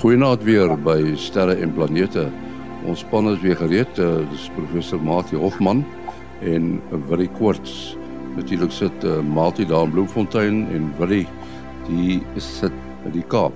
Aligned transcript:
Goeienaand 0.00 0.40
weer 0.48 0.70
by 0.80 1.12
Sterre 1.20 1.58
en 1.60 1.74
Planete. 1.76 2.22
Ons 2.88 3.02
span 3.04 3.26
is 3.28 3.42
weer 3.42 3.58
gereed. 3.60 3.98
Uh, 4.00 4.22
dis 4.30 4.46
professor 4.54 5.02
Mati 5.04 5.36
Hofman 5.36 5.82
en 6.40 6.78
Willie 7.10 7.28
Koorts. 7.36 7.98
Natuurlik 8.32 8.72
sit 8.72 9.04
uh, 9.04 9.18
Mati 9.20 9.66
daar 9.68 9.84
in 9.84 9.92
Bloemfontein 9.92 10.62
en 10.72 10.88
Willie 10.96 11.26
die 11.90 12.16
sit 12.40 12.72
in 13.04 13.12
die 13.18 13.26
Kaap. 13.28 13.52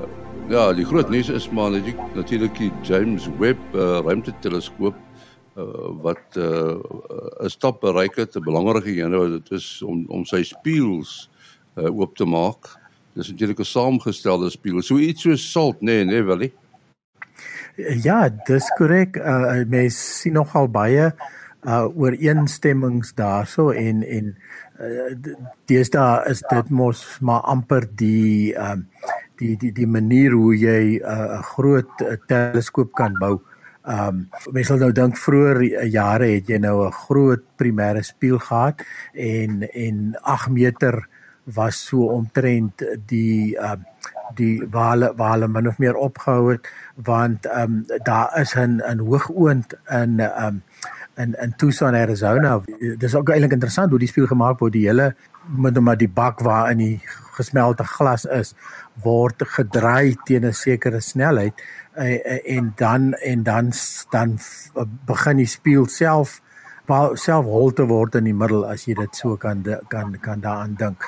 Uh, 0.00 0.08
ja, 0.48 0.64
die 0.72 0.88
groot 0.88 1.12
nuus 1.12 1.28
is 1.28 1.50
maar 1.52 1.76
natuurlik 2.16 2.56
die 2.56 2.72
James 2.80 3.28
Webb 3.36 3.60
uh, 3.76 4.00
ruimteteleskoop 4.08 4.96
uh, 4.96 5.70
wat 6.00 6.40
'n 6.40 6.80
uh, 6.80 7.52
stap 7.52 7.84
bereik 7.84 8.16
het, 8.16 8.32
'n 8.32 8.48
belangrike 8.48 8.96
een 8.96 9.12
wat 9.12 9.44
dit 9.44 9.60
is 9.60 9.82
om 9.84 10.06
om 10.08 10.24
sy 10.24 10.40
spieëls 10.40 11.28
uh, 11.76 11.92
oop 11.92 12.16
te 12.16 12.24
maak 12.24 12.79
Dis 13.14 13.28
natuurlik 13.30 13.58
'n 13.58 13.64
saamgestelde 13.64 14.50
spieël. 14.50 14.82
So 14.82 14.96
iets 14.96 15.22
so 15.22 15.36
salt, 15.36 15.80
nee, 15.80 16.04
nee, 16.04 16.22
Willie. 16.22 16.52
Ja, 18.02 18.28
dis 18.44 18.68
korrek. 18.76 19.16
Uh 19.16 19.64
mens 19.66 20.20
sien 20.20 20.32
nogal 20.32 20.68
baie 20.68 21.12
uh 21.66 21.86
ooreenstemmings 21.96 23.14
daarso 23.14 23.70
en 23.70 24.02
en 24.02 24.36
uh, 24.80 25.14
deesdae 25.64 26.30
is 26.30 26.42
dit 26.48 26.70
mos 26.70 27.18
maar 27.20 27.40
amper 27.40 27.88
die 27.96 28.54
um 28.54 28.86
uh, 28.86 29.12
die 29.40 29.56
die 29.56 29.72
die 29.72 29.86
manier 29.86 30.32
hoe 30.32 30.56
jy 30.56 31.00
'n 31.00 31.04
uh, 31.04 31.42
groot 31.42 31.90
uh, 32.00 32.16
teleskoop 32.26 32.92
kan 32.94 33.16
bou. 33.18 33.40
Um 33.84 34.28
mens 34.52 34.66
sal 34.66 34.78
nou 34.78 34.92
dink 34.92 35.16
vroeër 35.16 35.86
jare 35.88 36.26
het 36.36 36.48
jy 36.48 36.58
nou 36.58 36.86
'n 36.86 36.92
groot 36.92 37.42
primêre 37.56 38.02
spieël 38.02 38.38
gehad 38.38 38.84
en 39.14 39.62
en 39.72 40.16
8 40.22 40.48
meter 40.50 40.94
uh 40.94 41.19
was 41.44 41.86
so 41.86 42.06
omtrent 42.06 42.84
die 43.06 43.56
uh 43.56 43.76
die 44.34 44.62
waar 44.70 45.32
hulle 45.32 45.48
min 45.48 45.68
of 45.68 45.78
meer 45.78 45.96
opgehou 45.98 46.52
het 46.52 46.68
want 46.94 47.46
um 47.46 47.84
daar 48.02 48.40
is 48.40 48.54
'n 48.54 48.80
'n 48.80 48.98
hoogoond 48.98 49.74
in 49.90 50.20
um 50.20 50.62
in 51.16 51.34
in 51.42 51.54
Tucson 51.56 51.94
Arizona. 51.94 52.60
Dis 52.98 53.14
ook 53.14 53.28
eintlik 53.28 53.52
interessant 53.52 53.90
hoe 53.90 53.98
die 53.98 54.08
spieël 54.08 54.26
gemaak 54.26 54.58
word. 54.58 54.72
Die 54.72 54.86
hele 54.86 55.14
met 55.56 55.80
maar 55.80 55.96
die 55.96 56.08
bak 56.08 56.40
waar 56.40 56.70
in 56.70 56.78
die 56.78 57.00
gesmelte 57.34 57.84
glas 57.84 58.24
is 58.24 58.54
word 59.02 59.42
gedraai 59.56 60.16
teen 60.24 60.44
'n 60.46 60.52
sekere 60.52 61.00
snelheid 61.00 61.54
en 62.44 62.72
dan 62.76 63.12
en 63.14 63.42
dan 63.42 63.72
dan 64.10 64.38
begin 65.06 65.36
die 65.36 65.46
spieël 65.46 65.86
self 65.86 66.40
self 67.18 67.46
hol 67.46 67.72
te 67.72 67.86
word 67.88 68.16
in 68.20 68.28
die 68.28 68.36
middel 68.36 68.64
as 68.68 68.86
jy 68.88 68.96
dit 68.98 69.16
so 69.16 69.36
kan 69.40 69.62
kan 69.88 70.16
kan 70.20 70.42
daaraan 70.44 70.76
dink. 70.78 71.06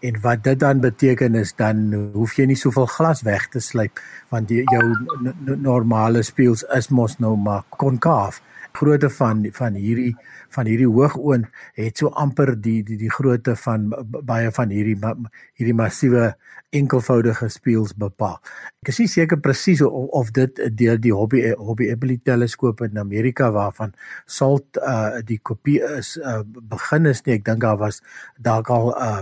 En 0.00 0.20
wat 0.22 0.44
dit 0.44 0.58
dan 0.60 0.80
beteken 0.80 1.34
is 1.34 1.54
dan 1.58 1.92
hoef 2.14 2.36
jy 2.38 2.46
nie 2.50 2.58
soveel 2.58 2.86
glas 2.86 3.22
weg 3.26 3.48
te 3.50 3.60
slyp 3.60 4.00
want 4.30 4.48
die, 4.48 4.62
jou 4.72 5.56
normale 5.56 6.22
spieëls 6.22 6.64
is 6.76 6.90
mos 6.90 7.18
nou 7.18 7.36
maar 7.36 7.64
konkaaf. 7.82 8.40
Grootte 8.72 9.10
van 9.10 9.44
van 9.52 9.74
hierdie 9.78 10.14
van 10.54 10.68
hierdie 10.68 10.88
hoogoond 10.88 11.46
het 11.78 11.98
so 11.98 12.12
amper 12.18 12.54
die 12.60 12.80
die 12.86 12.98
die 13.00 13.10
grootte 13.10 13.56
van 13.56 13.90
baie 14.24 14.50
van 14.52 14.72
hierdie 14.74 14.98
hierdie 15.58 15.76
massiewe 15.76 16.32
enkelvoudige 16.72 17.50
spieëls 17.52 17.92
bepaal. 18.00 18.38
Ek 18.82 18.92
is 18.94 19.00
nie 19.02 19.08
seker 19.12 19.38
presies 19.44 19.82
of, 19.84 20.08
of 20.16 20.30
dit 20.34 20.60
deur 20.78 20.96
die 21.00 21.12
hobby 21.12 21.42
hobby 21.58 21.90
Hubble 21.90 22.16
teleskoop 22.24 22.80
in 22.86 23.00
Amerika 23.02 23.50
waarvan 23.52 23.92
SALT 24.26 24.80
uh 24.80 25.20
die 25.28 25.38
kopie 25.38 25.80
is 25.98 26.16
uh 26.16 26.40
begin 26.46 27.10
is 27.12 27.22
nie. 27.26 27.36
Ek 27.36 27.44
dink 27.48 27.60
daar 27.64 27.78
was 27.82 28.00
dalk 28.40 28.72
al 28.72 28.92
uh 28.96 29.20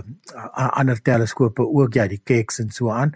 ander 0.71 1.01
teleskope 1.03 1.67
ook 1.67 1.99
ja, 1.99 2.07
die 2.07 2.21
Keck 2.23 2.55
en 2.63 2.71
so 2.71 2.89
aan 2.89 3.13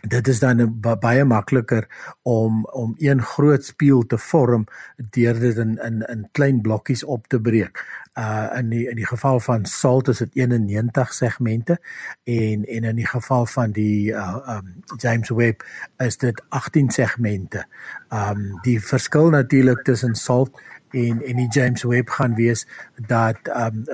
dit 0.00 0.28
is 0.28 0.38
dan 0.38 0.80
baie 0.80 1.24
makliker 1.24 1.86
om 2.22 2.64
om 2.64 2.94
een 2.98 3.22
groot 3.22 3.64
spieël 3.64 4.06
te 4.06 4.18
vorm 4.18 4.66
deur 4.96 5.40
dit 5.40 5.56
in 5.56 5.78
in 5.84 6.02
in 6.06 6.28
klein 6.32 6.60
blokkies 6.60 7.04
op 7.04 7.26
te 7.26 7.40
breek. 7.40 7.84
Uh 8.14 8.52
in 8.58 8.68
die 8.68 8.88
in 8.88 8.96
die 8.96 9.06
geval 9.06 9.40
van 9.40 9.64
salt 9.64 10.08
is 10.08 10.18
dit 10.18 10.30
91 10.34 11.14
segmente 11.14 11.78
en 12.24 12.64
en 12.64 12.84
in 12.84 12.96
die 12.96 13.06
geval 13.06 13.46
van 13.46 13.72
die 13.72 14.12
uh 14.12 14.56
um 14.56 14.82
James 14.96 15.28
Webb 15.28 15.64
is 15.96 16.16
dit 16.16 16.42
18 16.48 16.90
segmente. 16.90 17.66
Um 18.12 18.60
die 18.62 18.80
verskil 18.80 19.30
natuurlik 19.30 19.82
tussen 19.82 20.14
salt 20.14 20.60
en 20.90 21.22
en 21.22 21.36
die 21.36 21.48
James 21.48 21.82
Webb 21.82 22.08
gaan 22.08 22.34
wees 22.34 22.66
dat 23.06 23.38
um 23.48 23.84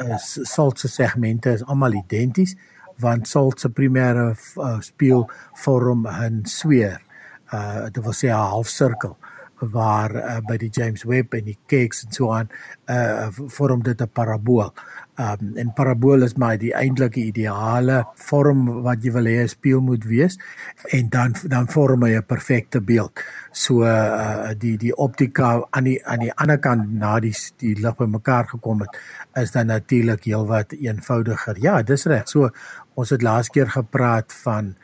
salt 0.43 0.79
se 0.79 0.89
segmente 0.89 1.53
is 1.53 1.65
almal 1.65 1.93
identies 1.93 2.57
want 3.03 3.29
salt 3.29 3.61
se 3.61 3.69
primêre 3.69 4.33
uh, 4.33 4.79
spieël 4.81 5.27
vorm 5.65 6.07
'n 6.07 6.43
sweer. 6.45 7.01
Uh 7.53 7.91
dit 7.91 8.03
wil 8.05 8.17
sê 8.17 8.29
'n 8.31 8.51
halfsirkel 8.55 9.17
waar 9.71 10.15
uh, 10.15 10.39
by 10.47 10.57
die 10.59 10.71
James 10.71 11.05
Webb 11.07 11.37
en 11.39 11.47
die 11.47 11.59
Keck 11.71 11.95
en 12.03 12.15
so 12.15 12.33
aan 12.35 12.51
uh 12.91 13.29
vorm 13.31 13.83
dit 13.83 14.01
'n 14.01 14.11
parabool. 14.13 14.73
Um 15.19 15.57
en 15.57 15.73
parabool 15.73 16.23
is 16.23 16.35
maar 16.35 16.59
die 16.59 16.75
eintlike 16.75 17.21
ideale 17.21 18.07
vorm 18.15 18.83
wat 18.83 19.05
jy 19.05 19.13
wil 19.13 19.25
hê 19.25 19.43
'n 19.43 19.49
spieël 19.49 19.81
moet 19.81 20.05
wees 20.05 20.39
en 20.91 21.09
dan 21.09 21.35
dan 21.45 21.69
vorm 21.69 22.03
hy 22.03 22.17
'n 22.17 22.27
perfekte 22.27 22.81
beeld. 22.81 23.21
So 23.53 23.85
uh 23.85 24.51
die 24.59 24.77
die 24.77 24.97
optika 24.97 25.67
aan 25.71 25.85
die 25.85 26.01
aan 26.07 26.19
die 26.19 26.35
ander 26.35 26.59
kant 26.59 26.93
na 26.93 27.21
die 27.21 27.35
die 27.59 27.75
lig 27.75 27.97
bymekaar 27.97 28.49
gekom 28.49 28.81
het 28.81 28.99
is 29.35 29.53
dan 29.53 29.67
natuurlik 29.67 30.25
heelwat 30.25 30.73
eenvoudiger. 30.73 31.57
Ja, 31.61 31.83
dis 31.83 32.05
reg. 32.05 32.29
So 32.29 32.51
Ons 32.95 33.11
het 33.11 33.23
laas 33.23 33.49
keer 33.49 33.71
gepraat 33.71 34.33
van 34.43 34.75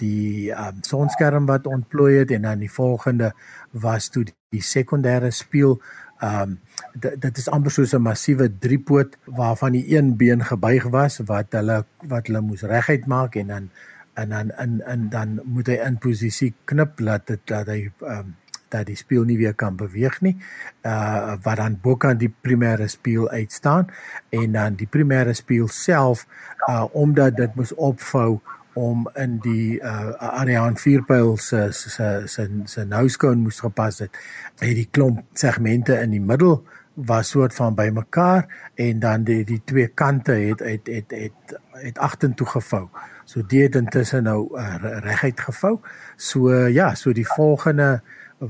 die 0.00 0.50
um, 0.52 0.80
sonskerm 0.86 1.46
wat 1.46 1.66
ontplooi 1.66 2.18
het 2.18 2.30
en 2.30 2.42
dan 2.48 2.58
die 2.64 2.72
volgende 2.72 3.32
was 3.70 4.08
toe 4.08 4.24
die 4.52 4.62
sekondêre 4.62 5.30
spieël. 5.30 5.80
Ehm 6.22 6.54
um, 6.54 6.60
dit 6.94 7.38
is 7.38 7.48
amper 7.48 7.72
soos 7.74 7.92
'n 7.94 8.02
massiewe 8.02 8.48
driepoot 8.58 9.16
waarvan 9.24 9.72
die 9.72 9.96
een 9.96 10.16
been 10.16 10.44
gebuig 10.44 10.84
was 10.84 11.18
wat 11.26 11.52
hulle 11.52 11.84
wat 12.06 12.26
hulle 12.26 12.40
moes 12.40 12.62
reguit 12.62 13.06
maak 13.06 13.34
en 13.36 13.46
dan 13.46 13.70
en 14.14 14.28
dan 14.28 14.50
en 14.50 14.80
en 14.86 15.08
dan 15.08 15.40
moet 15.44 15.66
hy 15.66 15.78
in 15.84 15.98
posisie 15.98 16.54
knip 16.64 17.00
laat 17.00 17.26
dit 17.26 17.40
dat 17.44 17.66
hy 17.66 17.90
ehm 18.00 18.18
um, 18.18 18.34
dat 18.74 18.88
die 18.90 18.98
spieël 18.98 19.26
nie 19.28 19.38
weer 19.38 19.54
kan 19.54 19.78
beweeg 19.78 20.20
nie. 20.26 20.34
Uh 20.82 21.36
wat 21.46 21.60
dan 21.62 21.78
bokant 21.82 22.20
die 22.20 22.32
primêre 22.46 22.88
spieël 22.90 23.30
uitstaan 23.30 23.88
en 24.34 24.58
dan 24.58 24.76
die 24.80 24.90
primêre 24.90 25.34
spieël 25.36 25.70
self 25.70 26.26
uh 26.68 26.84
omdat 26.92 27.38
dit 27.40 27.54
moes 27.54 27.74
opvou 27.74 28.40
om 28.74 29.08
in 29.14 29.38
die 29.42 29.78
uh 29.80 30.14
Ariane 30.42 30.76
4 30.76 31.04
pyl 31.06 31.36
se 31.38 31.68
se 31.72 32.22
se 32.26 32.48
se 32.64 32.84
nouskoon 32.84 33.46
moes 33.46 33.60
gepas 33.62 34.02
het. 34.02 34.22
Het 34.58 34.74
die 34.74 34.88
klomp 34.90 35.22
segmente 35.32 36.00
in 36.00 36.16
die 36.16 36.22
middel 36.22 36.62
was 36.94 37.28
soort 37.28 37.54
van 37.54 37.74
bymekaar 37.74 38.70
en 38.74 38.98
dan 38.98 39.24
die 39.24 39.44
die 39.44 39.62
twee 39.64 39.86
kante 39.86 40.32
het 40.32 40.60
het 40.60 40.86
het 40.86 41.10
het 41.10 41.58
het 41.72 41.98
agtertoe 41.98 42.46
gevou. 42.46 42.88
So 43.24 43.42
dit 43.46 43.74
intussen 43.74 44.22
nou 44.22 44.48
uh, 44.58 44.76
reguit 45.02 45.40
gevou. 45.40 45.78
So 46.16 46.50
uh, 46.50 46.68
ja, 46.72 46.94
so 46.94 47.12
die 47.12 47.26
volgende 47.26 48.02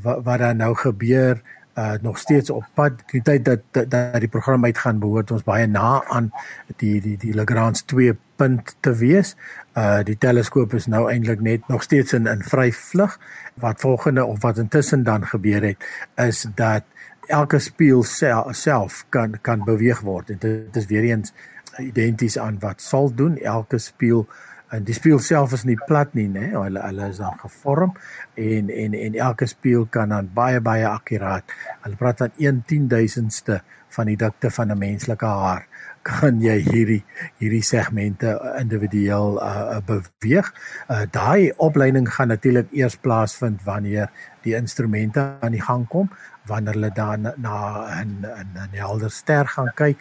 wat, 0.02 0.24
wat 0.24 0.38
daar 0.38 0.56
nou 0.56 0.74
gebeur 0.74 1.42
uh 1.74 1.92
nog 2.00 2.18
steeds 2.18 2.50
op 2.50 2.66
pad 2.74 2.92
die 3.10 3.22
tyd 3.22 3.44
dat 3.44 3.60
dat, 3.70 3.90
dat 3.90 4.20
die 4.22 4.28
program 4.28 4.64
uitgaan 4.64 4.98
behoort 4.98 5.30
ons 5.30 5.42
baie 5.42 5.66
na 5.66 6.04
aan 6.06 6.30
die 6.76 7.00
die 7.00 7.16
die 7.18 7.34
Lagrange 7.34 7.82
2 7.84 8.14
punt 8.36 8.76
te 8.80 8.94
wees. 8.94 9.34
Uh 9.74 10.02
die 10.06 10.18
teleskoop 10.18 10.74
is 10.74 10.86
nou 10.86 11.10
eintlik 11.10 11.40
net 11.40 11.66
nog 11.68 11.82
steeds 11.82 12.12
in 12.12 12.26
in 12.30 12.42
vry 12.42 12.70
vlug. 12.72 13.18
Wat 13.54 13.80
volgende 13.80 14.24
of 14.24 14.42
wat 14.42 14.58
intussen 14.58 15.02
dan 15.02 15.26
gebeur 15.26 15.62
het 15.62 15.88
is 16.14 16.46
dat 16.54 16.82
elke 17.26 17.58
spieël 17.58 18.04
self 18.50 19.04
kan 19.08 19.38
kan 19.40 19.64
beweeg 19.64 20.00
word. 20.00 20.30
En 20.30 20.38
dit 20.38 20.76
is 20.76 20.86
weer 20.86 21.02
eens 21.02 21.32
identies 21.78 22.38
aan 22.38 22.58
wat 22.58 22.80
sal 22.80 23.14
doen 23.14 23.38
elke 23.38 23.78
spieël 23.78 24.26
en 24.28 24.53
die 24.80 24.96
spieël 24.96 25.20
self 25.22 25.52
is 25.52 25.64
nie 25.64 25.78
plat 25.86 26.14
nie 26.14 26.28
nê 26.28 26.50
hulle 26.54 26.80
hulle 26.80 27.08
is 27.12 27.20
dan 27.22 27.38
gevorm 27.42 27.94
en 28.34 28.70
en 28.70 28.94
en 28.94 29.14
elke 29.28 29.46
spieël 29.46 29.86
kan 29.90 30.08
dan 30.08 30.30
baie 30.34 30.60
baie 30.60 30.86
akkuraat 30.88 31.56
hulle 31.84 32.00
praat 32.00 32.24
van 32.24 32.32
1 32.38 32.64
10000ste 32.72 33.60
van 33.94 34.10
die 34.10 34.16
dikte 34.18 34.50
van 34.50 34.72
'n 34.72 34.78
menslike 34.78 35.26
haar 35.26 35.66
kan 36.08 36.40
jy 36.40 36.58
hierdie 36.60 37.02
hierdie 37.40 37.62
segmente 37.64 38.34
individueel 38.60 39.38
uh, 39.40 39.80
beweeg. 39.86 40.50
Uh, 40.88 41.06
Daai 41.10 41.52
opleiding 41.56 42.08
gaan 42.12 42.28
natuurlik 42.28 42.68
eers 42.72 42.96
plaasvind 42.96 43.62
wanneer 43.64 44.10
die 44.44 44.54
instrumente 44.54 45.24
aan 45.40 45.56
die 45.56 45.62
gang 45.64 45.86
kom, 45.88 46.10
wanneer 46.46 46.76
hulle 46.76 46.92
dan 46.92 47.32
na 47.36 47.56
'n 48.02 48.26
'n 48.26 48.76
helder 48.76 49.10
ster 49.10 49.48
gaan 49.48 49.72
kyk 49.74 49.96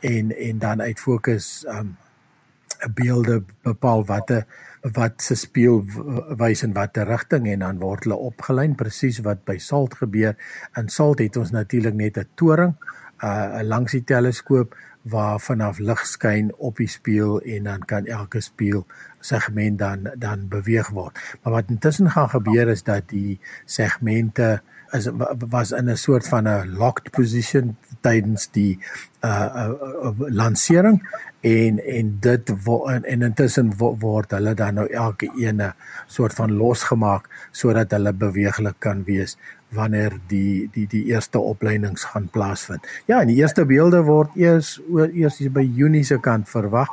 en 0.00 0.34
en 0.36 0.58
dan 0.58 0.82
uit 0.82 1.00
fokus 1.00 1.64
um, 1.68 1.96
beelde 2.94 3.42
bepaal 3.62 4.04
watter 4.04 4.46
wat 4.94 5.22
se 5.22 5.34
speel 5.34 5.82
wys 6.38 6.62
in 6.62 6.72
watter 6.72 7.06
rigting 7.08 7.48
en 7.50 7.64
dan 7.64 7.78
word 7.82 8.06
hulle 8.06 8.18
opgelyn 8.30 8.76
presies 8.78 9.18
wat 9.26 9.44
by 9.44 9.58
Salt 9.58 9.94
gebeur. 9.94 10.36
In 10.76 10.88
Salt 10.88 11.22
het 11.24 11.36
ons 11.36 11.50
natuurlik 11.50 11.94
net 11.94 12.18
'n 12.18 12.28
toring 12.34 12.76
uh 13.24 13.60
langs 13.62 13.92
die 13.92 14.04
teleskoop 14.04 14.76
waar 15.02 15.40
vanaf 15.40 15.78
lig 15.78 16.06
skyn 16.06 16.50
op 16.58 16.76
die 16.76 16.90
spieël 16.90 17.40
en 17.40 17.64
dan 17.64 17.84
kan 17.84 18.06
elke 18.06 18.40
spieël 18.40 18.86
segment 19.20 19.78
dan 19.78 20.10
dan 20.18 20.48
beweeg 20.48 20.88
word. 20.88 21.18
Maar 21.42 21.52
wat 21.52 21.70
intussen 21.70 22.10
gaan 22.10 22.28
gebeur 22.28 22.68
is 22.68 22.82
dat 22.82 23.08
die 23.08 23.38
segmente 23.64 24.62
is 24.92 25.08
was 25.50 25.72
in 25.72 25.90
'n 25.90 25.96
soort 25.96 26.28
van 26.28 26.48
'n 26.48 26.76
locked 26.78 27.10
position 27.10 27.76
tydens 28.00 28.48
die 28.50 28.78
uh, 29.24 29.48
uh, 29.54 29.72
uh 30.04 30.12
lansering 30.18 31.02
en 31.40 31.78
en 31.84 32.16
dit 32.20 32.52
wo, 32.64 32.86
en, 32.86 33.04
en 33.04 33.22
intussen 33.22 33.72
wo, 33.76 33.96
word 33.98 34.30
hulle 34.30 34.54
dan 34.54 34.74
nou 34.74 34.86
elke 34.90 35.30
ene 35.38 35.72
soort 36.06 36.34
van 36.34 36.52
losgemaak 36.52 37.28
sodat 37.50 37.90
hulle 37.90 38.12
beweeglik 38.12 38.78
kan 38.78 39.04
wees 39.04 39.36
wanneer 39.68 40.14
die 40.30 40.68
die 40.72 40.86
die 40.86 41.04
eerste 41.10 41.38
opleidings 41.38 42.04
gaan 42.04 42.28
plaasvind. 42.28 42.86
Ja, 43.06 43.20
en 43.20 43.26
die 43.26 43.36
eerste 43.36 43.66
beelde 43.66 44.02
word 44.06 44.34
eers 44.38 44.76
oor 44.90 45.10
eers 45.10 45.40
by 45.52 45.62
Junie 45.62 46.04
se 46.04 46.18
kant 46.22 46.48
verwag. 46.48 46.90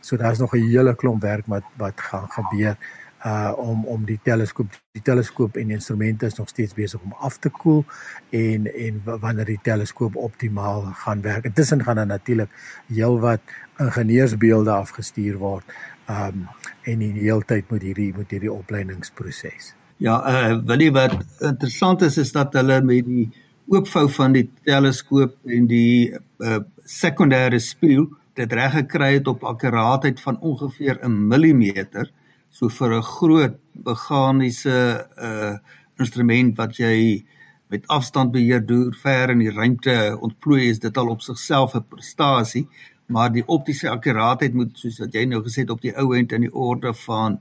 So 0.00 0.16
daar's 0.16 0.38
nog 0.38 0.54
'n 0.54 0.68
hele 0.70 0.94
klomp 0.94 1.22
werk 1.22 1.46
wat 1.46 1.64
wat 1.76 2.00
gaan 2.00 2.28
gebeur 2.28 2.76
uh 3.24 3.52
om 3.56 3.84
om 3.86 4.04
die 4.04 4.18
teleskoop 4.22 4.74
die 4.92 5.02
teleskoop 5.02 5.56
en 5.56 5.70
die 5.70 5.76
instrumente 5.76 6.26
is 6.26 6.36
nog 6.36 6.48
steeds 6.48 6.74
besig 6.74 7.00
om 7.02 7.14
af 7.24 7.38
te 7.38 7.50
koel 7.50 7.84
en 8.30 8.66
en 8.74 9.00
wanneer 9.04 9.48
die 9.48 9.60
teleskoop 9.62 10.16
optimaal 10.16 10.82
gaan 11.04 11.22
werk. 11.22 11.44
Intussen 11.44 11.84
gaan 11.84 11.96
daar 11.96 12.06
natuurlik 12.06 12.50
heelwat 12.86 13.40
ingenieursbeelde 13.78 14.70
afgestuur 14.70 15.38
word. 15.38 15.64
Um 16.08 16.48
en 16.82 16.98
die 16.98 17.12
hele 17.22 17.42
tyd 17.44 17.70
moet 17.70 17.82
hierdie 17.82 18.12
moet 18.14 18.30
hierdie 18.30 18.52
opleidingsproses. 18.52 19.74
Ja, 19.96 20.20
uh 20.20 20.60
wil 20.66 20.80
jy 20.80 20.92
wat 20.92 21.16
interessant 21.40 22.02
is 22.02 22.18
is 22.18 22.32
dat 22.32 22.52
hulle 22.52 22.82
met 22.84 23.04
die 23.06 23.30
oopvou 23.66 24.08
van 24.12 24.32
die 24.32 24.50
teleskoop 24.64 25.34
en 25.46 25.66
die 25.66 26.12
uh 26.38 26.60
sekondêre 26.84 27.58
spieël 27.58 28.06
dit 28.36 28.52
reg 28.52 28.76
gekry 28.76 29.14
het 29.16 29.26
op 29.26 29.44
akkuraatheid 29.44 30.20
van 30.20 30.38
ongeveer 30.40 31.00
'n 31.02 31.28
millimeter 31.28 32.12
so 32.56 32.68
vir 32.72 32.92
'n 32.96 33.02
groot 33.02 33.56
meganiese 33.84 34.76
uh 35.28 35.56
instrument 35.98 36.56
wat 36.56 36.76
jy 36.78 37.24
met 37.68 37.88
afstand 37.88 38.32
beheer 38.32 38.60
doen 38.66 38.92
ver 38.92 39.30
in 39.30 39.42
die 39.44 39.52
ruimte 39.52 39.96
ontplooi 40.20 40.68
is 40.70 40.78
dit 40.78 40.96
al 40.96 41.08
op 41.08 41.20
sigself 41.20 41.74
'n 41.74 41.84
prestasie 41.88 42.66
maar 43.06 43.30
die 43.32 43.46
optiese 43.46 43.90
akkuraatheid 43.90 44.54
moet 44.54 44.72
soos 44.78 44.98
wat 44.98 45.14
jy 45.14 45.24
nou 45.24 45.42
gesê 45.42 45.64
het 45.64 45.70
op 45.70 45.80
die 45.80 45.94
ou 45.96 46.14
end 46.16 46.32
in 46.32 46.46
die 46.46 46.54
orde 46.54 46.94
van 46.94 47.40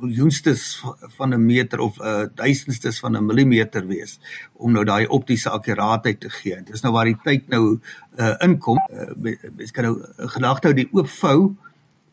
miljoenstes 0.00 0.84
van 1.16 1.34
'n 1.34 1.46
meter 1.46 1.80
of 1.80 1.98
uh 2.00 2.26
duisendstes 2.34 2.98
van 2.98 3.16
'n 3.16 3.26
millimeter 3.26 3.86
wees 3.86 4.18
om 4.52 4.72
nou 4.72 4.84
daai 4.84 5.06
optiese 5.06 5.50
akkuraatheid 5.50 6.20
te 6.20 6.30
gee. 6.30 6.56
Dit 6.64 6.74
is 6.74 6.82
nou 6.82 6.92
waar 6.92 7.04
die 7.04 7.20
tyd 7.24 7.48
nou 7.48 7.80
uh 8.18 8.34
inkom. 8.38 8.78
Uh, 8.90 9.34
mens 9.56 9.70
kan 9.70 9.84
nou 9.84 9.96
gedagte 10.16 10.66
hou 10.68 10.74
die 10.74 10.88
oopvou 10.92 11.56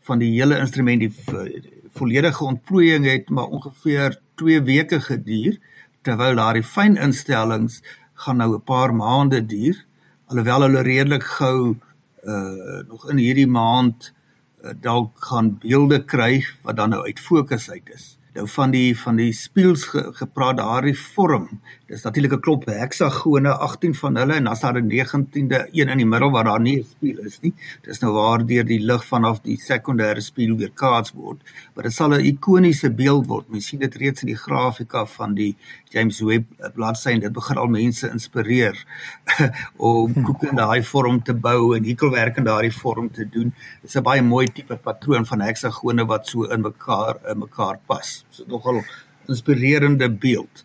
van 0.01 0.19
die 0.19 0.31
hele 0.31 0.59
instrument 0.59 0.99
die 0.99 1.13
volledige 1.95 2.43
ontplooiing 2.43 3.05
het 3.07 3.29
maar 3.29 3.51
ongeveer 3.57 4.19
2 4.41 4.61
weke 4.61 4.99
geduur 5.01 5.59
terwyl 6.01 6.35
daardie 6.35 6.63
fyn 6.63 6.97
instellings 7.07 7.81
gaan 8.23 8.37
nou 8.37 8.51
'n 8.55 8.63
paar 8.63 8.95
maande 8.95 9.39
duur 9.45 9.85
alhoewel 10.27 10.61
hulle 10.67 10.81
redelik 10.81 11.23
gou 11.37 11.75
uh 12.23 12.81
nog 12.89 13.09
in 13.09 13.17
hierdie 13.17 13.47
maand 13.47 14.11
uh, 14.63 14.71
dalk 14.81 15.25
gaan 15.29 15.57
beelde 15.61 15.99
kry 16.05 16.43
wat 16.63 16.77
dan 16.77 16.89
nou 16.89 17.03
uit 17.05 17.19
fokus 17.19 17.69
uit 17.69 17.89
is 17.93 18.17
nou 18.35 18.47
van 18.51 18.71
die 18.71 18.91
van 18.99 19.15
die 19.19 19.31
spieëls 19.33 19.85
ge, 19.91 20.01
gepraat 20.17 20.57
daardie 20.59 20.95
vorm. 20.99 21.47
Dis 21.87 22.03
natuurlik 22.03 22.33
'n 22.33 22.41
klop 22.41 22.65
heksagone, 22.65 23.51
18 23.67 23.95
van 23.95 24.17
hulle 24.17 24.33
en 24.33 24.43
dan 24.43 24.53
is 24.53 24.59
daar 24.59 24.81
'n 24.81 24.89
19de 24.89 25.67
een 25.71 25.89
in 25.89 25.97
die 25.97 26.05
middel 26.05 26.31
waar 26.31 26.43
daar 26.43 26.59
nie 26.59 26.79
'n 26.79 26.83
spieël 26.83 27.25
is 27.25 27.39
nie. 27.41 27.53
Dis 27.81 27.99
nou 27.99 28.13
waar 28.13 28.45
deur 28.45 28.65
die 28.65 28.79
lig 28.79 29.05
vanaf 29.05 29.41
die 29.41 29.57
sekondêre 29.57 30.21
spieël 30.21 30.57
weer 30.57 30.71
kaats 30.73 31.11
word. 31.11 31.39
Maar 31.73 31.83
dit 31.83 31.93
sal 31.93 32.09
'n 32.09 32.25
ikoniese 32.25 32.89
beeld 32.89 33.25
word. 33.27 33.49
Mens 33.49 33.67
sien 33.67 33.79
dit 33.79 33.95
reeds 33.95 34.21
in 34.21 34.27
die 34.27 34.37
grafika 34.37 35.05
van 35.05 35.33
die 35.33 35.55
James 35.89 36.19
Webb 36.19 36.45
bladsy 36.73 37.09
en 37.09 37.19
dit 37.19 37.33
begin 37.33 37.57
al 37.57 37.67
mense 37.67 38.09
inspireer 38.09 38.85
om 39.77 40.13
koeke 40.23 40.49
in 40.49 40.55
daai 40.55 40.83
vorm 40.83 41.23
te 41.23 41.33
bou 41.33 41.75
en 41.75 41.83
hekelwerk 41.83 42.37
in 42.37 42.43
daardie 42.43 42.73
vorm 42.73 43.11
te 43.11 43.29
doen. 43.29 43.53
Dit 43.81 43.89
is 43.89 43.95
'n 43.95 44.03
baie 44.03 44.21
mooi 44.21 44.47
tipe 44.47 44.75
patroon 44.75 45.25
van 45.25 45.41
heksagone 45.41 46.05
wat 46.05 46.27
so 46.27 46.43
in 46.43 46.61
mekaar 46.61 47.15
in 47.29 47.39
mekaar 47.39 47.79
pas 47.85 48.24
nogal 48.47 48.83
inspirerende 49.27 50.11
beeld. 50.11 50.63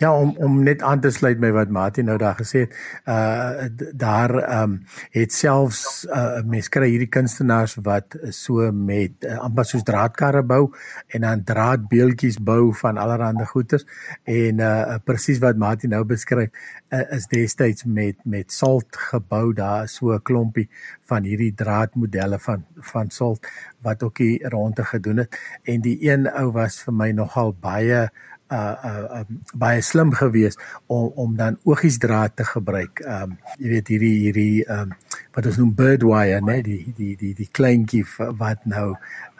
Ja 0.00 0.14
om 0.16 0.30
om 0.40 0.62
net 0.64 0.80
aan 0.82 1.00
te 1.04 1.10
sluit 1.12 1.36
by 1.42 1.50
wat 1.52 1.68
Martin 1.68 2.06
nou 2.08 2.14
daar 2.18 2.38
gesê 2.38 2.62
het, 2.64 2.76
uh 3.04 3.66
daar 4.00 4.32
ehm 4.38 4.62
um, 4.62 4.78
het 5.12 5.32
selfs 5.36 6.06
uh 6.08 6.40
mense 6.40 6.72
kry 6.72 6.88
hierdie 6.88 7.10
kunstenaars 7.12 7.74
wat 7.84 8.16
so 8.32 8.70
met 8.72 9.26
uh, 9.28 9.36
amper 9.44 9.68
soos 9.68 9.84
draadkarre 9.84 10.40
bou 10.42 10.70
en 11.12 11.26
dan 11.26 11.44
draadbeeltjies 11.44 12.40
bou 12.40 12.72
van 12.80 12.96
allerlei 12.96 13.44
goeders. 13.52 13.84
En 14.24 14.64
uh 14.64 14.96
presies 15.04 15.42
wat 15.44 15.60
Martin 15.60 15.92
nou 15.92 16.04
beskryf 16.04 16.48
uh, 16.48 17.04
is 17.18 17.28
destyds 17.28 17.84
met 17.84 18.16
met 18.24 18.52
salt 18.52 18.96
gebou 19.10 19.52
daar 19.52 19.88
so 19.88 20.14
'n 20.14 20.22
klompie 20.22 20.68
van 21.12 21.28
hierdie 21.28 21.52
draadmodelle 21.54 22.38
van 22.38 22.64
van 22.92 23.10
salt 23.10 23.46
wat 23.82 24.02
ook 24.02 24.18
hier 24.18 24.48
rondte 24.48 24.84
gedoen 24.84 25.16
het. 25.16 25.38
En 25.62 25.80
die 25.80 25.98
een 26.10 26.30
ou 26.32 26.52
was 26.52 26.82
vir 26.82 26.94
my 26.94 27.10
nogal 27.10 27.52
baie 27.60 28.10
uh 28.50 28.76
uh 28.90 29.20
um, 29.20 29.40
baie 29.54 29.82
slim 29.82 30.12
geweest 30.12 30.58
om 30.86 31.12
om 31.14 31.36
dan 31.36 31.58
oogiesdraad 31.64 32.36
te 32.36 32.44
gebruik. 32.44 33.02
Um 33.06 33.36
jy 33.58 33.74
weet 33.76 33.92
hierdie 33.94 34.16
hierdie 34.24 34.64
um 34.68 34.96
wat 35.36 35.46
ons 35.46 35.60
noem 35.60 35.74
bird 35.74 36.02
wire, 36.06 36.40
né, 36.42 36.58
die 36.66 36.82
die 36.96 37.14
die 37.16 37.34
die 37.38 37.50
kleintjie 37.52 38.02
wat 38.40 38.66
nou 38.66 38.88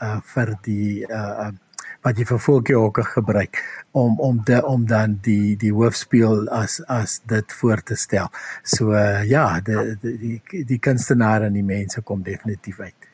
uh 0.03 0.21
vir 0.35 0.55
die 0.67 1.03
uh 1.09 1.49
um, 1.49 1.59
wat 2.05 2.17
jy 2.17 2.25
vir 2.25 2.79
ook 2.81 3.03
gebruik 3.13 3.61
om 3.93 4.19
om 4.21 4.41
de, 4.45 4.63
om 4.67 4.87
dan 4.87 5.19
die 5.23 5.57
die 5.57 5.73
hoofspeel 5.73 6.49
as 6.49 6.81
as 6.87 7.21
dit 7.27 7.53
voor 7.53 7.83
te 7.83 7.97
stel. 7.97 8.31
So 8.63 8.95
uh, 8.95 9.25
ja, 9.29 9.61
die 9.61 9.97
die, 10.01 10.65
die 10.65 10.79
kunstenaars 10.79 11.51
en 11.51 11.53
die 11.53 11.67
mense 11.67 12.01
kom 12.01 12.23
definitief 12.23 12.81
uit. 12.81 13.10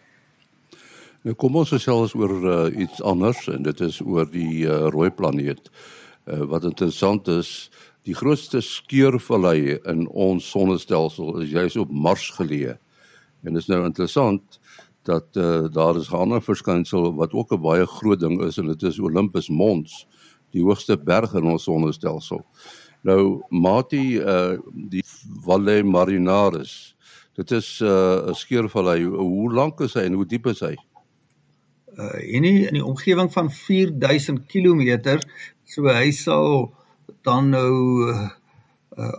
Nou 1.27 1.33
kom 1.35 1.57
ons 1.59 1.73
gesels 1.75 2.13
oor 2.15 2.33
uh, 2.47 2.57
iets 2.79 3.01
anders 3.03 3.49
en 3.51 3.65
dit 3.67 3.81
is 3.83 3.97
oor 4.05 4.29
die 4.31 4.63
uh, 4.63 4.87
rooi 4.95 5.09
planeet. 5.11 5.73
Uh, 6.31 6.45
wat 6.53 6.69
interessant 6.69 7.27
is, 7.33 7.51
die 8.07 8.15
grootste 8.15 8.61
skeurvallei 8.63 9.81
in 9.91 10.05
ons 10.15 10.47
sonnestelsel 10.55 11.43
is 11.43 11.51
juis 11.51 11.79
op 11.83 11.91
Mars 11.91 12.29
geleë. 12.39 12.77
En 13.43 13.59
dit 13.59 13.59
is 13.59 13.67
nou 13.73 13.81
interessant 13.89 14.61
dat 15.11 15.27
uh, 15.35 15.67
daar 15.67 15.99
is 15.99 16.13
'n 16.13 16.23
ander 16.29 16.43
verskynsel 16.43 17.11
wat 17.19 17.35
ook 17.35 17.51
'n 17.51 17.63
baie 17.63 17.87
groot 17.99 18.21
ding 18.21 18.39
is 18.47 18.63
en 18.63 18.71
dit 18.71 18.83
is 18.83 19.03
Olympus 19.03 19.51
Mons, 19.51 20.07
die 20.55 20.63
hoogste 20.63 20.95
berg 20.97 21.35
in 21.35 21.51
ons 21.51 21.67
sonnestelsel. 21.67 22.47
Nou 23.03 23.43
Mati 23.51 24.19
uh 24.23 24.59
die 24.73 25.03
Valle 25.43 25.83
Marinaris. 25.83 26.95
Dit 27.35 27.51
is 27.51 27.81
'n 27.83 27.87
uh, 27.87 28.35
skeurvallei. 28.35 29.03
Hoe 29.03 29.53
lank 29.53 29.81
is 29.81 29.95
hy 29.95 30.07
en 30.07 30.13
hoe 30.13 30.27
diep 30.27 30.47
is 30.47 30.61
hy? 30.61 30.77
Uh 31.97 32.19
en 32.37 32.45
in 32.45 32.77
die 32.77 32.85
omgewing 32.85 33.31
van 33.33 33.51
4000 33.51 34.45
km 34.53 35.17
so 35.65 35.89
hy 35.89 36.11
sal 36.13 36.73
dan 37.27 37.51
nou 37.55 37.73
uh, 38.13 38.29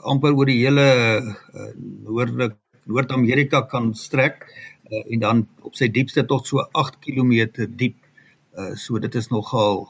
amper 0.07 0.35
oor 0.37 0.49
die 0.49 0.61
hele 0.61 0.87
uh, 1.21 1.71
noordelik 2.05 2.55
Noord-Amerika 2.87 3.65
kan 3.67 3.91
strek 3.99 4.45
uh, 4.47 5.03
en 5.03 5.23
dan 5.23 5.43
op 5.67 5.75
sy 5.75 5.89
diepste 5.91 6.23
tot 6.29 6.47
so 6.47 6.63
8 6.71 7.01
km 7.03 7.67
diep. 7.67 7.97
Uh 8.57 8.73
so 8.79 8.97
dit 9.03 9.15
is 9.19 9.27
nogal 9.29 9.83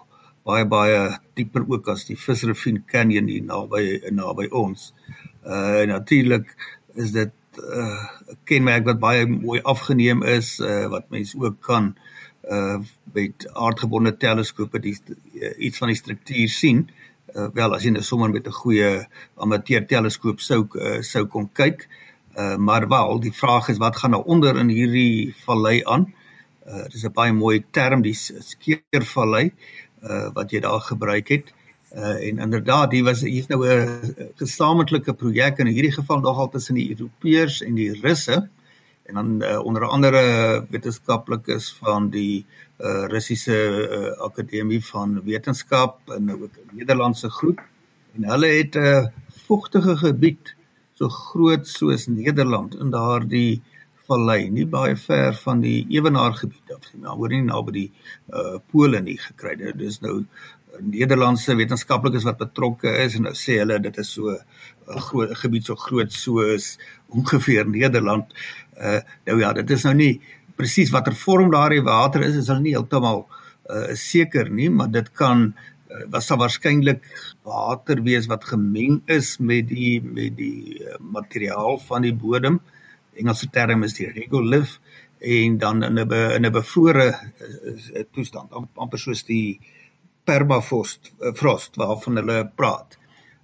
baie 0.48 0.65
baie 0.67 0.98
dieper 1.38 1.63
ook 1.67 1.91
as 1.94 2.08
die 2.08 2.17
Fisherfin 2.17 2.82
Canyon 2.89 3.29
hier 3.32 3.46
naby 3.46 3.84
naby 4.12 4.50
ons. 4.50 4.91
Uh 5.46 5.86
natuurlik 5.88 6.50
is 6.96 7.13
dit 7.15 7.34
'n 7.58 7.79
uh, 7.84 8.34
kenmerk 8.50 8.86
wat 8.86 9.00
baie 9.00 9.25
mooi 9.25 9.62
afgeneem 9.62 10.24
is 10.24 10.60
uh 10.60 10.88
wat 10.94 11.10
mense 11.13 11.38
ook 11.38 11.62
kan 11.62 11.94
uh 11.94 12.17
uh 12.51 12.80
met 13.13 13.48
aardgebonde 13.54 14.18
teleskope 14.18 14.80
die 14.80 14.96
uh, 15.34 15.51
iets 15.58 15.77
van 15.77 15.88
die 15.88 15.98
struktuur 15.98 16.50
sien. 16.50 16.89
Uh 17.36 17.48
wel 17.54 17.74
as 17.75 17.84
jy 17.84 17.92
nou 17.92 18.04
sommer 18.04 18.30
met 18.30 18.48
'n 18.48 18.60
goeie 18.62 19.08
amateur 19.36 19.86
teleskoop 19.86 20.39
sou 20.39 20.68
uh, 20.75 21.01
sou 21.01 21.25
kon 21.25 21.50
kyk. 21.54 21.88
Uh 22.38 22.56
maar 22.56 22.88
wel, 22.88 23.20
die 23.20 23.34
vraag 23.34 23.70
is 23.70 23.77
wat 23.77 23.98
gaan 23.98 24.12
nou 24.12 24.24
onder 24.25 24.58
in 24.58 24.70
hierdie 24.70 25.36
vallei 25.46 25.84
aan? 25.84 26.13
Uh 26.68 26.86
dis 26.92 27.04
'n 27.04 27.13
baie 27.13 27.34
mooi 27.34 27.66
term 27.72 28.01
die 28.01 28.16
skeervallei 28.16 29.51
uh 30.04 30.30
wat 30.34 30.51
jy 30.51 30.60
daar 30.60 30.82
gebruik 30.82 31.27
het. 31.27 31.54
Uh 31.96 32.27
en 32.30 32.39
inderdaad, 32.39 32.92
hier 32.92 33.04
was 33.04 33.22
hier's 33.22 33.48
nou 33.48 33.66
'n 33.68 34.32
gesamentlike 34.36 35.13
projek 35.13 35.58
in 35.58 35.68
hierdie 35.68 35.94
geval 35.94 36.20
nogal 36.20 36.50
tussen 36.50 36.75
die 36.75 36.89
Europeërs 36.96 37.62
en 37.62 37.75
die 37.75 37.92
Russe. 38.01 38.50
Uh 39.08 39.14
en 39.14 39.14
dan 39.14 39.42
uh, 39.42 39.60
onder 39.64 39.84
andere 39.88 40.22
wetenskaplikes 40.70 41.72
van 41.80 42.10
die 42.10 42.46
uh, 42.78 43.06
Russiese 43.08 43.56
uh, 43.56 44.12
Akademie 44.24 44.82
van 44.86 45.22
Wetenskap 45.24 46.12
en 46.12 46.32
ook 46.32 46.52
'n 46.52 46.76
Nederlandse 46.76 47.30
groep 47.30 47.62
en 48.16 48.30
hulle 48.32 48.48
het 48.48 48.76
'n 48.76 48.80
uh, 48.80 49.06
vogtige 49.48 49.98
gebied 49.98 50.56
so 50.94 51.10
groot 51.10 51.68
soos 51.68 52.08
Nederland 52.08 52.76
in 52.76 52.90
daardie 52.90 53.62
vallei, 54.08 54.50
nie 54.50 54.66
baie 54.66 54.96
ver 54.96 55.36
van 55.36 55.62
die 55.62 55.86
Ewenaar 55.90 56.34
gebied 56.34 56.74
af 56.76 56.94
nie, 56.94 57.02
maar 57.02 57.18
hoor 57.20 57.30
nie 57.30 57.44
naby 57.44 57.72
die 57.72 57.92
uh 58.34 58.60
pole 58.72 59.02
nie 59.04 59.18
gekry. 59.18 59.56
Dit 59.56 59.82
is 59.82 60.00
nou 60.00 60.26
Nederlandse 60.81 61.55
wetenskaplikes 61.57 62.25
wat 62.27 62.39
betrokke 62.41 62.91
is 63.03 63.17
en 63.17 63.27
nou 63.27 63.36
sê 63.38 63.60
hulle 63.62 63.79
dit 63.84 63.98
is 64.03 64.10
so 64.17 64.34
'n 64.34 65.01
groot 65.10 65.34
gebied 65.41 65.65
so 65.65 65.75
groot 65.75 66.12
soos 66.12 66.77
ongeveer 67.10 67.67
Nederland. 67.67 68.34
Uh 68.77 69.00
nou 69.25 69.39
ja, 69.39 69.53
dit 69.53 69.69
is 69.72 69.84
nou 69.84 69.93
nie 69.93 70.22
presies 70.55 70.91
watter 70.91 71.15
vorm 71.15 71.51
daardie 71.51 71.84
water 71.84 72.22
is, 72.22 72.36
is 72.36 72.48
hulle 72.48 72.62
nie 72.62 72.75
heeltemal 72.75 73.27
uh 73.69 73.96
seker 73.96 74.50
nie, 74.50 74.69
maar 74.69 74.91
dit 74.91 75.10
kan 75.13 75.53
uh, 75.91 76.03
was 76.12 76.27
sal 76.27 76.38
waarskynlik 76.38 77.03
water 77.43 78.01
wees 78.01 78.27
wat 78.27 78.43
gemeng 78.43 79.01
is 79.07 79.38
met 79.39 79.67
die 79.67 80.01
met 80.01 80.38
die 80.38 80.79
uh, 80.84 80.98
materiaal 81.00 81.77
van 81.77 82.01
die 82.01 82.13
bodem. 82.13 82.62
Engelse 83.15 83.50
term 83.50 83.84
is 83.84 83.93
die 83.93 84.12
regolith 84.12 84.79
en 85.19 85.57
dan 85.57 85.84
in 85.84 86.00
'n 86.00 86.13
in 86.38 86.46
'n 86.46 86.51
bevrore 86.51 87.10
uh, 87.10 88.03
toestand 88.13 88.51
amper 88.75 89.00
soos 89.00 89.24
die 89.24 89.60
uh 89.60 89.76
permafrost 90.27 91.12
eh, 91.19 91.34
frost 91.34 91.75
waarvan 91.79 92.19
hulle 92.22 92.39
praat. 92.55 92.98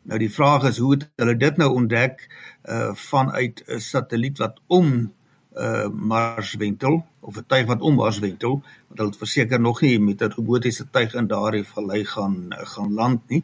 Nou 0.04 0.20
die 0.20 0.32
vraag 0.32 0.68
is 0.68 0.78
hoe 0.84 0.92
het 0.98 1.08
hulle 1.22 1.36
dit 1.40 1.60
nou 1.62 1.70
ontdek 1.80 2.26
uh 2.70 2.92
vanuit 3.10 3.64
'n 3.68 3.80
satelliet 3.80 4.38
wat 4.44 4.60
om 4.68 5.14
uh 5.56 5.88
Mars 5.88 6.56
wentel 6.60 7.06
of 7.20 7.38
'n 7.38 7.46
tuig 7.48 7.66
wat 7.68 7.82
om 7.82 7.96
Mars 7.96 8.20
wentel, 8.20 8.62
want 8.88 9.00
hulle 9.00 9.10
het 9.10 9.24
verseker 9.24 9.60
nog 9.60 9.82
nie 9.82 10.00
met 10.00 10.22
'n 10.22 10.36
robotiese 10.36 10.90
tuig 10.90 11.14
in 11.14 11.28
daardie 11.28 11.64
vallei 11.64 12.06
gaan 12.06 12.38
gaan 12.50 12.94
land 12.94 13.22
nie. 13.30 13.44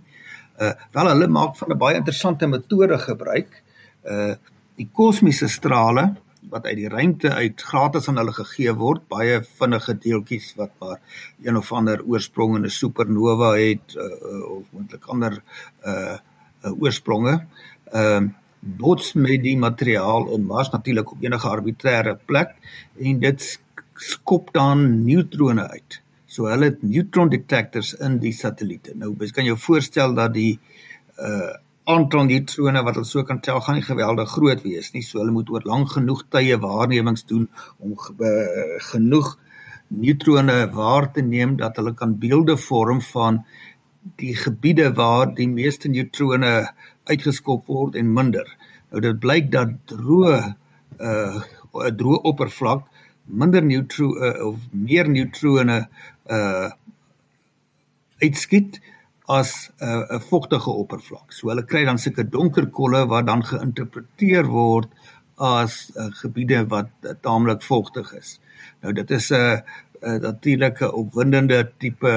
Uh 0.60 0.74
wel 0.91 1.08
hulle 1.08 1.27
maak 1.27 1.55
van 1.55 1.72
'n 1.72 1.77
baie 1.77 1.96
interessante 1.96 2.48
metode 2.48 2.98
gebruik. 2.98 3.63
Uh 4.03 4.34
die 4.75 4.89
kosmiese 4.93 5.48
strale 5.48 6.15
wat 6.50 6.65
uit 6.65 6.75
die 6.75 6.89
ruimte 6.89 7.32
uit 7.34 7.62
gratis 7.62 8.08
aan 8.10 8.18
hulle 8.22 8.34
gegee 8.34 8.74
word, 8.74 9.06
baie 9.12 9.39
vinnige 9.60 9.96
deeltjies 10.06 10.51
wat 10.58 10.74
maar 10.82 11.00
een 11.46 11.58
of 11.58 11.72
ander 11.74 12.03
oorsprong 12.06 12.58
in 12.58 12.65
'n 12.65 12.77
supernova 12.79 13.53
het 13.58 13.96
uh, 13.96 14.58
of 14.58 14.65
moontlik 14.72 15.06
ander 15.06 15.41
uh, 15.86 16.18
uh 16.65 16.82
oorspronge. 16.82 17.46
Ehm 17.91 18.24
uh, 18.24 18.29
bots 18.60 19.13
met 19.13 19.44
die 19.44 19.58
materiaal 19.58 20.34
in 20.36 20.46
Mars 20.46 20.70
natuurlik 20.70 21.12
op 21.12 21.24
enige 21.24 21.48
arbitreëre 21.48 22.18
plek 22.25 22.56
en 23.00 23.20
dit 23.20 23.46
skop 23.96 24.53
dan 24.53 25.06
neutrone 25.06 25.70
uit. 25.70 26.01
So 26.25 26.50
hulle 26.51 26.72
het 26.72 26.84
neutron 26.84 27.29
detectors 27.29 27.94
in 27.94 28.20
die 28.20 28.34
satelliete. 28.36 28.94
Nou, 28.96 29.15
jy 29.18 29.32
kan 29.32 29.48
jou 29.48 29.58
voorstel 29.58 30.13
dat 30.13 30.34
die 30.34 30.60
uh 31.18 31.56
aantal 31.89 32.27
neutrone 32.29 32.84
wat 32.86 32.98
hulle 33.00 33.10
so 33.10 33.24
kan 33.27 33.41
tel 33.46 33.62
gaan 33.65 33.79
nie 33.79 33.86
geweldig 33.86 34.29
groot 34.29 34.63
wees 34.65 34.91
nie. 34.93 35.03
So 35.05 35.19
hulle 35.22 35.34
moet 35.36 35.50
oor 35.50 35.65
lank 35.65 35.96
genoeg 35.96 36.25
tye 36.34 36.58
waarnemings 36.62 37.25
doen 37.29 37.48
om 37.79 37.96
uh, 37.96 38.77
genoeg 38.91 39.36
neutrone 39.89 40.58
waar 40.75 41.10
te 41.13 41.22
neem 41.25 41.58
dat 41.58 41.79
hulle 41.81 41.96
kan 41.98 42.17
beelde 42.22 42.58
vorm 42.58 43.01
van 43.01 43.43
die 44.22 44.36
gebiede 44.36 44.93
waar 44.93 45.34
die 45.36 45.50
meeste 45.50 45.89
neutrone 45.89 46.69
uitgeskop 47.10 47.67
word 47.67 47.98
en 48.00 48.13
minder. 48.13 48.46
Nou 48.89 49.01
dit 49.03 49.19
blyk 49.22 49.51
dat 49.53 49.75
droë 49.91 50.38
uh 51.00 51.41
'n 51.69 51.96
droë 51.98 52.22
oppervlak 52.25 52.86
minder 53.25 53.63
neutro 53.63 54.15
uh, 54.17 54.46
of 54.48 54.58
meer 54.72 55.10
neutrone 55.10 55.88
uh 56.29 56.69
uitskiet 58.19 58.79
as 59.30 59.70
'n 59.80 59.86
uh, 59.86 60.18
'n 60.18 60.22
vogtige 60.32 60.72
oppervlak. 60.72 61.32
So 61.34 61.50
hulle 61.50 61.66
kry 61.66 61.86
dan 61.86 61.98
sulke 61.98 62.26
donker 62.30 62.66
kolle 62.80 63.06
wat 63.08 63.26
dan 63.26 63.44
geïnterpreteer 63.44 64.46
word 64.50 64.90
as 65.38 65.92
uh, 65.96 66.10
gebiede 66.22 66.66
wat 66.68 66.90
uh, 67.04 67.14
taamlik 67.22 67.62
vogtig 67.64 68.14
is. 68.14 68.40
Nou 68.82 68.94
dit 68.94 69.12
is 69.12 69.30
'n 69.32 69.36
uh, 69.36 69.60
uh, 70.02 70.20
natuurlike 70.20 70.92
opwindende 70.94 71.72
tipe 71.78 72.16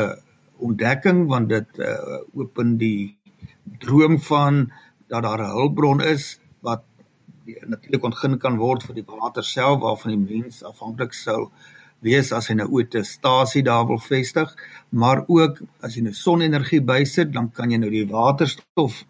ontdekking 0.57 1.27
want 1.29 1.49
dit 1.49 1.79
uh, 1.79 2.23
open 2.35 2.77
die 2.77 3.17
droom 3.79 4.19
van 4.21 4.73
dat 5.09 5.23
daar 5.23 5.43
'n 5.43 5.55
hulpbron 5.59 6.01
is 6.01 6.39
wat 6.61 6.83
natuurlik 7.45 8.05
ontgin 8.05 8.39
kan 8.39 8.57
word 8.57 8.83
vir 8.83 8.95
die 8.95 9.07
water 9.07 9.45
self 9.45 9.81
waarvan 9.81 10.15
die 10.15 10.39
mens 10.39 10.63
afhanklik 10.63 11.13
sou 11.13 11.51
wees 12.03 12.33
as 12.33 12.49
hy 12.51 12.55
nou 12.59 12.69
ooit 12.71 12.95
'n 12.95 13.05
stasie 13.05 13.63
daar 13.63 13.87
wil 13.87 13.99
vestig, 13.99 14.55
maar 14.91 15.25
ook 15.27 15.63
as 15.81 15.95
jy 15.97 16.03
nou 16.03 16.15
sonenergie 16.15 16.83
bysit, 16.83 17.33
dan 17.33 17.51
kan 17.51 17.71
jy 17.71 17.79
nou 17.79 17.91
die 17.91 18.07
waterstof 18.07 19.05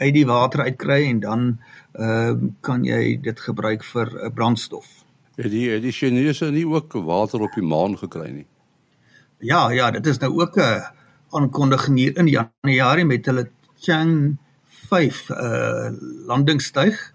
uit 0.00 0.14
die 0.14 0.26
water 0.26 0.64
uitkry 0.64 1.04
en 1.08 1.20
dan 1.20 1.58
ehm 1.92 2.44
uh, 2.44 2.50
kan 2.60 2.84
jy 2.84 3.20
dit 3.20 3.40
gebruik 3.40 3.84
vir 3.84 4.06
'n 4.06 4.26
uh, 4.26 4.34
brandstof. 4.34 4.86
Het 5.36 5.50
die 5.50 5.80
die 5.80 5.92
Chinese 5.92 6.50
nie 6.50 6.66
ook 6.66 6.92
water 6.92 7.40
op 7.40 7.52
die 7.54 7.66
maan 7.66 7.98
gekry 7.98 8.30
nie? 8.30 8.46
Ja, 9.38 9.70
ja, 9.70 9.90
dit 9.90 10.06
is 10.06 10.18
nou 10.18 10.32
ook 10.40 10.56
'n 10.56 10.82
aankondiging 11.30 11.98
hier 11.98 12.16
in 12.16 12.26
Januarie 12.26 13.04
met 13.04 13.26
hulle 13.26 13.50
Chang 13.80 14.36
5 14.88 15.28
uh 15.30 15.90
landingstuig 16.26 17.12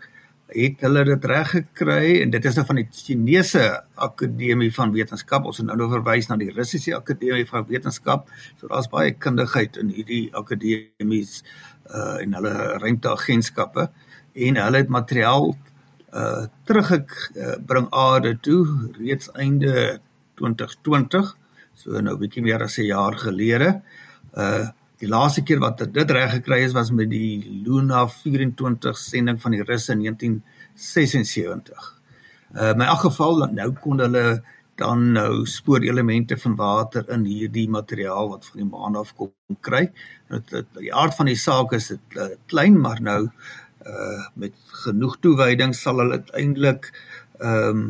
het 0.56 0.84
hulle 0.86 1.04
dit 1.08 1.26
reg 1.28 1.50
gekry 1.52 2.22
en 2.22 2.32
dit 2.32 2.46
is 2.48 2.56
nou 2.56 2.64
van 2.70 2.80
die 2.80 2.88
Chinese 2.96 3.64
Akademie 4.08 4.72
van 4.74 4.94
Wetenskap. 4.96 5.48
Ons 5.50 5.60
het 5.60 5.68
nou 5.68 5.76
nou 5.82 5.90
verwys 5.92 6.30
na 6.30 6.38
die 6.40 6.52
Russiese 6.56 6.96
Akademie 6.96 7.48
van 7.50 7.68
Wetenskap. 7.68 8.30
So 8.60 8.72
daar's 8.72 8.88
baie 8.92 9.12
kundigheid 9.26 9.80
in 9.82 9.92
hierdie 9.96 10.30
akademies 10.36 11.42
uh 11.92 12.16
en 12.24 12.34
hulle 12.40 12.54
ruimteagentskappe 12.82 13.90
en 14.48 14.62
hulle 14.64 14.82
het 14.84 14.94
materiaal 14.94 15.52
uh 16.16 16.46
teruggebring 16.70 17.92
uh, 17.92 18.00
aarde 18.06 18.38
toe 18.40 18.64
reeds 19.00 19.30
einde 19.36 20.00
2020. 20.40 21.36
So 21.76 22.00
nou 22.00 22.16
'n 22.16 22.20
bietjie 22.24 22.44
meer 22.44 22.64
as 22.64 22.80
'n 22.80 22.88
jaar 22.88 23.20
gelede. 23.20 23.82
Uh 24.34 24.72
Die 25.02 25.10
laaste 25.12 25.44
keer 25.44 25.60
wat 25.60 25.82
dit 25.92 26.12
reg 26.12 26.38
gekry 26.38 26.62
is 26.64 26.74
was 26.76 26.92
met 26.96 27.10
die 27.12 27.44
Luna 27.66 28.06
24 28.08 28.98
sending 28.98 29.42
van 29.42 29.56
die 29.56 29.64
Russe 29.64 29.92
in 29.92 30.06
1976. 30.06 31.90
Uh 32.56 32.72
my 32.80 32.88
ag 32.94 33.02
geval 33.04 33.44
nou 33.52 33.72
kon 33.84 34.00
hulle 34.00 34.40
dan 34.80 35.12
nou 35.16 35.46
spoorelemente 35.48 36.38
van 36.38 36.56
water 36.60 37.08
in 37.12 37.26
hierdie 37.28 37.68
materiaal 37.72 38.30
wat 38.32 38.48
van 38.48 38.62
die 38.62 38.70
maan 38.70 38.96
af 39.00 39.12
kom 39.20 39.32
kry. 39.68 39.90
Dit 40.32 40.72
die 40.80 40.94
aard 40.96 41.16
van 41.20 41.32
die 41.32 41.40
saak 41.40 41.76
is 41.76 41.92
dit 41.92 42.20
uh, 42.20 42.32
klein 42.52 42.80
maar 42.80 43.04
nou 43.04 43.22
uh 43.86 44.24
met 44.34 44.56
genoeg 44.86 45.20
toewyding 45.20 45.76
sal 45.76 46.00
hulle 46.04 46.24
uiteindelik 46.24 46.92
ehm 47.40 47.70
um, 47.70 47.86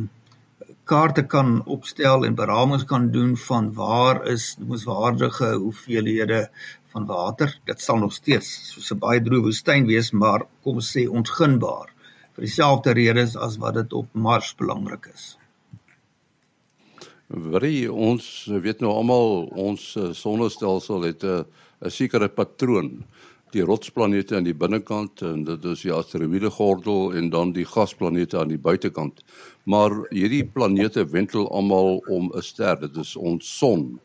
kaarte 0.86 1.24
kan 1.26 1.64
opstel 1.66 2.26
en 2.26 2.36
beramings 2.38 2.86
kan 2.86 3.08
doen 3.12 3.34
van 3.38 3.72
waar 3.74 4.20
is 4.30 4.56
noemenswaardige 4.60 5.48
hoeveelhede 5.54 6.50
van 6.96 7.08
water. 7.10 7.52
Dit 7.68 7.82
sal 7.84 8.00
nog 8.00 8.14
steeds 8.16 8.48
soos 8.72 8.92
'n 8.94 9.00
baie 9.00 9.22
droë 9.22 9.44
woestyn 9.48 9.88
wees, 9.88 10.12
maar 10.12 10.48
kom 10.64 10.76
ons 10.82 10.92
sê 10.96 11.08
ontginbaar 11.08 11.92
vir 12.36 12.48
dieselfde 12.48 12.94
redes 12.94 13.36
as 13.36 13.58
wat 13.58 13.76
dit 13.76 13.94
op 13.94 14.08
Mars 14.14 14.56
belangrik 14.56 15.12
is. 15.14 15.38
Wie 17.28 17.92
ons 17.92 18.26
weet 18.48 18.80
nou 18.80 18.92
almal 18.92 19.50
ons 19.68 19.96
eh, 19.96 20.12
sonnestelsel 20.14 21.02
het 21.02 21.24
'n 21.24 21.46
'n 21.86 21.90
sekere 21.90 22.30
patroon 22.30 23.04
die 23.52 23.64
rotsplanete 23.64 24.36
aan 24.36 24.44
die 24.44 24.54
binnekant 24.54 25.22
en 25.22 25.44
dit 25.44 25.66
is 25.66 25.82
die 25.82 25.94
asteroïde 25.94 26.50
gordel 26.52 27.14
en 27.14 27.30
dan 27.30 27.54
die 27.56 27.66
gasplanete 27.66 28.40
aan 28.40 28.52
die 28.52 28.60
buitekant. 28.60 29.24
Maar 29.64 29.92
hierdie 30.10 30.44
planete 30.44 31.06
wentel 31.06 31.48
almal 31.52 32.02
om 32.08 32.32
'n 32.36 32.42
ster. 32.42 32.80
Dit 32.80 32.98
is 32.98 33.16
ons 33.16 33.58
son. 33.58 34.00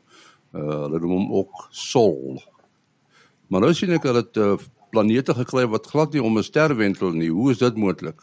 Uh, 0.55 0.61
hulle 0.61 1.01
noem 1.01 1.11
hom 1.11 1.33
ook 1.33 1.69
Sol. 1.71 2.43
Maar 3.51 3.67
nou 3.67 3.73
sien 3.75 3.91
ek 3.91 4.05
dat 4.07 4.19
dit 4.21 4.43
uh, 4.43 4.55
planete 4.95 5.35
gekry 5.35 5.67
wat 5.71 5.89
glad 5.91 6.13
nie 6.15 6.23
om 6.23 6.39
'n 6.39 6.47
ster 6.47 6.77
wentel 6.77 7.11
nie. 7.13 7.31
Hoe 7.31 7.51
is 7.51 7.59
dit 7.59 7.77
moontlik? 7.77 8.23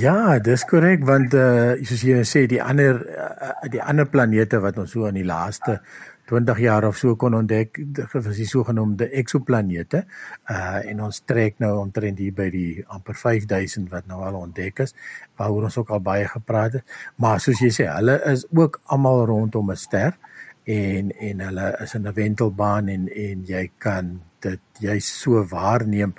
Ja, 0.00 0.38
dis 0.38 0.64
korrek 0.64 1.04
want 1.04 1.34
uh 1.34 1.76
soos 1.84 2.02
jy 2.02 2.24
sê 2.24 2.46
die 2.48 2.62
ander 2.62 3.04
uh, 3.04 3.68
die 3.70 3.82
ander 3.82 4.08
planete 4.08 4.60
wat 4.64 4.78
ons 4.78 4.90
so 4.90 5.06
in 5.06 5.20
die 5.20 5.28
laaste 5.28 5.80
20 6.28 6.58
jaar 6.60 6.84
of 6.84 6.96
so 6.96 7.16
kon 7.16 7.34
ontdek, 7.34 7.78
was 8.12 8.36
die 8.36 8.46
sogenaamde 8.48 9.08
eksoplanete. 9.20 10.04
Uh 10.50 10.80
en 10.90 11.04
ons 11.06 11.20
trek 11.24 11.60
nou 11.62 11.74
omtrent 11.80 12.18
hier 12.18 12.34
by 12.36 12.48
die 12.52 12.84
amper 12.86 13.16
5000 13.16 13.88
wat 13.92 14.08
nou 14.08 14.20
al 14.24 14.40
ontdek 14.40 14.84
is, 14.84 14.94
waaroor 15.36 15.68
ons 15.70 15.78
ook 15.80 15.92
al 15.96 16.04
baie 16.04 16.28
gepraat 16.28 16.80
het. 16.80 16.98
Maar 17.16 17.40
soos 17.40 17.60
jy 17.64 17.70
sê, 17.72 17.88
hulle 17.92 18.18
is 18.32 18.44
ook 18.52 18.80
almal 18.92 19.24
rondom 19.30 19.70
'n 19.72 19.76
ster 19.76 20.16
en 20.68 21.10
en 21.10 21.40
hulle 21.46 21.68
is 21.82 21.94
in 21.94 22.06
'n 22.06 22.14
wentelbaan 22.14 22.88
en 22.88 23.08
en 23.08 23.44
jy 23.44 23.70
kan 23.78 24.20
dit 24.40 24.60
jy 24.80 24.98
so 25.00 25.44
waarneem 25.50 26.14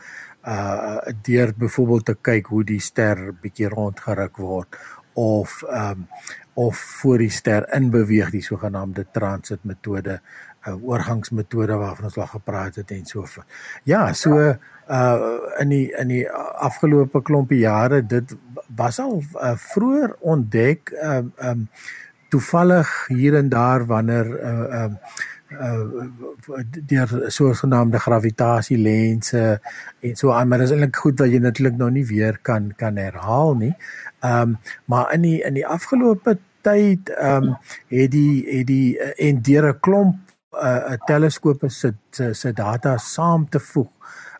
uh 0.47 0.97
deur 1.21 1.53
byvoorbeeld 1.57 2.05
te 2.05 2.15
kyk 2.21 2.47
hoe 2.47 2.63
die 2.63 2.79
ster 2.79 3.33
bietjie 3.41 3.69
rondgeruk 3.69 4.37
word 4.37 4.75
of 5.13 5.63
ehm 5.63 5.91
um, 5.91 6.07
of 6.59 6.77
voor 6.77 7.17
die 7.17 7.29
ster 7.31 7.73
in 7.75 7.89
beweeg 7.89 8.31
die 8.31 8.41
sogenaamde 8.43 9.05
transit 9.11 9.63
metode 9.63 10.19
uh, 10.67 10.73
oorgangsmetode 10.83 11.77
waarvan 11.79 12.09
ons 12.09 12.17
al 12.17 12.27
gepraat 12.27 12.75
het 12.75 12.91
en 12.91 13.05
so 13.05 13.23
voort. 13.23 13.47
Ja, 13.83 14.13
so 14.13 14.35
uh 14.39 15.15
in 15.61 15.69
die 15.69 15.85
in 16.01 16.07
die 16.07 16.23
afgelope 16.65 17.21
klompie 17.21 17.59
jare 17.59 18.01
dit 18.01 18.35
was 18.75 18.99
al 18.99 19.21
uh, 19.21 19.53
vroeër 19.55 20.15
ontdek 20.19 20.91
um 21.03 21.33
uh, 21.37 21.49
um 21.49 21.67
toevallig 22.29 23.07
hier 23.07 23.35
en 23.35 23.49
daar 23.49 23.85
wanneer 23.85 24.25
uh 24.25 24.83
um 24.83 24.97
uh 25.49 26.61
deur 26.85 27.31
sogenaamde 27.33 27.99
gravitasielense 27.99 29.61
en 29.99 30.15
so 30.15 30.31
aan 30.31 30.47
maar 30.47 30.61
dis 30.61 30.71
eintlik 30.71 30.95
goed 30.95 31.19
wat 31.19 31.31
jy 31.33 31.39
natuurlik 31.41 31.77
nog 31.77 31.89
nie 31.95 32.05
weer 32.05 32.37
kan 32.41 32.69
kan 32.77 32.97
herhaal 33.01 33.55
nie. 33.57 33.73
Ehm 34.19 34.41
um, 34.41 34.57
maar 34.85 35.13
in 35.13 35.21
die 35.21 35.41
in 35.41 35.53
die 35.53 35.67
afgelope 35.67 36.37
tyd 36.61 37.09
ehm 37.09 37.43
um, 37.43 37.57
het 37.87 38.11
die 38.11 38.45
het 38.47 38.67
die 38.67 38.97
uh, 38.97 39.13
en 39.27 39.41
deur 39.41 39.69
'n 39.73 39.79
klomp 39.79 40.17
uh 40.53 40.97
teleskope 41.05 41.69
se 41.69 41.93
se 42.31 42.53
data 42.53 42.97
saam 42.97 43.49
te 43.49 43.59
voeg. 43.59 43.91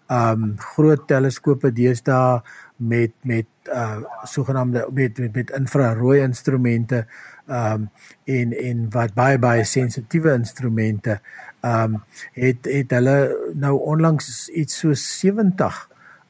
Ehm 0.07 0.43
um, 0.43 0.55
groot 0.57 1.07
teleskope 1.07 1.71
deesdae 1.73 2.41
met 2.75 3.11
met 3.21 3.47
uh 3.73 3.97
sogenaamde 4.23 4.87
met 4.91 5.17
met, 5.17 5.35
met 5.35 5.49
infrarooi 5.51 6.21
instrumente 6.21 7.05
ehm 7.49 7.73
um, 7.73 7.89
en 8.29 8.55
en 8.63 8.87
wat 8.93 9.13
baie 9.17 9.39
baie 9.41 9.63
sensitiewe 9.65 10.33
instrumente 10.37 11.19
ehm 11.61 11.99
um, 11.99 12.01
het 12.37 12.65
het 12.69 12.97
hulle 12.97 13.19
nou 13.53 13.75
onlangs 13.93 14.49
iets 14.49 14.79
so 14.79 14.93
70 14.93 15.87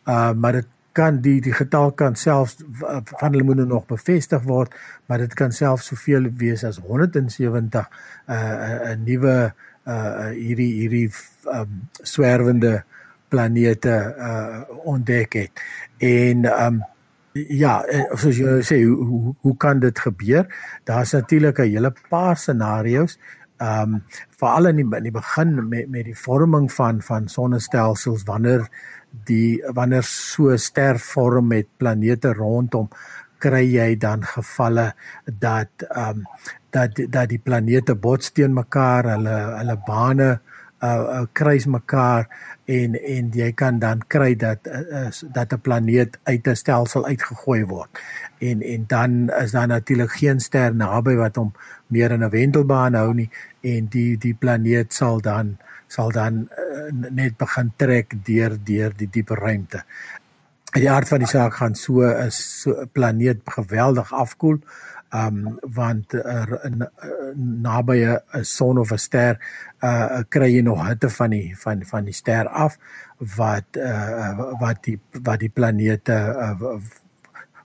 uh 0.08 0.32
maar 0.34 0.62
dit 0.62 0.68
kan 0.92 1.22
die 1.22 1.38
die 1.42 1.54
getal 1.54 1.92
kan 1.92 2.16
selfs 2.16 2.58
van 3.06 3.32
hulle 3.32 3.44
moet 3.44 3.68
nog 3.68 3.86
bevestig 3.86 4.44
word 4.44 4.74
maar 5.06 5.18
dit 5.18 5.34
kan 5.34 5.52
selfs 5.52 5.92
soveel 5.92 6.32
wees 6.38 6.64
as 6.64 6.80
170 6.80 7.90
uh 8.28 8.96
'n 8.96 9.04
nuwe 9.04 9.54
uh 9.88 10.30
hierdie 10.36 10.72
hierdie 10.82 11.10
um 11.54 11.90
swerwende 12.02 12.84
planete 13.30 13.96
uh 14.18 14.62
ontdek 14.84 15.34
het. 15.34 15.64
En 15.98 16.46
um 16.66 16.84
Ja, 17.34 17.84
eh, 17.86 18.08
soos 18.18 18.38
jy 18.42 18.60
sê, 18.66 18.80
hoe, 18.84 19.06
hoe 19.06 19.36
hoe 19.42 19.58
kan 19.58 19.80
dit 19.80 20.00
gebeur? 20.00 20.48
Daar's 20.84 21.14
natuurlik 21.14 21.60
'n 21.60 21.70
hele 21.70 21.94
paar 22.10 22.38
scenario's. 22.38 23.20
Ehm 23.58 23.94
um, 23.94 24.04
veral 24.40 24.66
in 24.66 24.76
die 24.76 24.98
in 24.98 25.04
die 25.04 25.12
begin 25.12 25.70
met 25.70 25.90
met 25.90 26.06
die 26.06 26.18
vorming 26.18 26.72
van 26.72 27.02
van 27.02 27.28
sonnestelsels 27.28 28.24
wanneer 28.24 28.68
die 29.26 29.62
wanneer 29.74 30.04
so 30.04 30.58
ster 30.58 31.00
vorm 31.00 31.48
met 31.48 31.68
planete 31.78 32.34
rondom 32.34 32.90
kry 33.40 33.64
jy 33.64 33.96
dan 33.98 34.24
gevalle 34.24 34.94
dat 35.26 35.70
ehm 35.90 36.10
um, 36.10 36.24
dat 36.70 37.00
dat 37.10 37.30
die 37.30 37.42
planete 37.42 37.96
bots 37.96 38.32
teen 38.32 38.54
mekaar, 38.54 39.08
hulle 39.16 39.38
hulle 39.58 39.78
bane 39.88 40.30
uh, 40.84 40.90
uh 40.90 41.26
kruis 41.34 41.66
mekaar 41.66 42.28
en 42.70 42.94
en 42.94 43.32
jy 43.34 43.50
kan 43.58 43.80
dan 43.82 44.04
kry 44.08 44.36
dat 44.38 44.68
uh, 44.68 45.10
dat 45.34 45.54
'n 45.54 45.62
planeet 45.62 46.20
uit 46.24 46.48
'n 46.48 46.56
stelsel 46.56 47.06
uitgegooi 47.06 47.66
word. 47.66 47.90
En 48.38 48.62
en 48.62 48.84
dan 48.88 49.30
is 49.30 49.52
daar 49.52 49.68
natuurlik 49.68 50.12
geen 50.12 50.40
ster 50.40 50.76
naby 50.76 51.16
wat 51.16 51.36
hom 51.36 51.54
meer 51.88 52.12
in 52.12 52.24
'n 52.24 52.30
wentelbaan 52.30 52.94
hou 52.94 53.14
nie 53.14 53.30
en 53.62 53.88
die 53.90 54.18
die 54.18 54.34
planeet 54.34 54.94
sal 54.94 55.22
dan 55.22 55.58
sal 55.88 56.12
dan 56.12 56.50
uh, 56.54 57.10
net 57.12 57.38
begin 57.38 57.72
trek 57.76 58.14
deur 58.24 58.58
deur 58.64 58.94
die 58.96 59.10
diepe 59.12 59.36
ruimte. 59.36 59.84
Die 60.72 60.92
aard 60.92 61.08
van 61.08 61.20
die 61.20 61.28
saak 61.28 61.54
gaan 61.54 61.76
so 61.76 62.02
is 62.02 62.62
so 62.62 62.82
'n 62.82 62.90
planeet 62.92 63.42
geweldig 63.46 64.14
afkoel 64.14 64.60
um 65.14 65.60
want 65.76 66.14
in, 66.14 66.86
naby 67.36 68.06
'n 68.06 68.44
son 68.44 68.78
of 68.78 68.92
'n 68.92 68.98
ster 68.98 69.40
uh 69.84 70.22
kry 70.30 70.50
jy 70.56 70.62
nog 70.62 70.88
hitte 70.88 71.10
van 71.10 71.30
die 71.30 71.56
van 71.58 71.86
van 71.86 72.06
die 72.06 72.14
ster 72.14 72.48
af 72.48 72.78
wat 73.38 73.78
uh 73.78 74.58
wat 74.60 74.84
die 74.84 75.00
wat 75.24 75.40
die 75.40 75.50
planete 75.50 76.14
uh, 76.14 76.80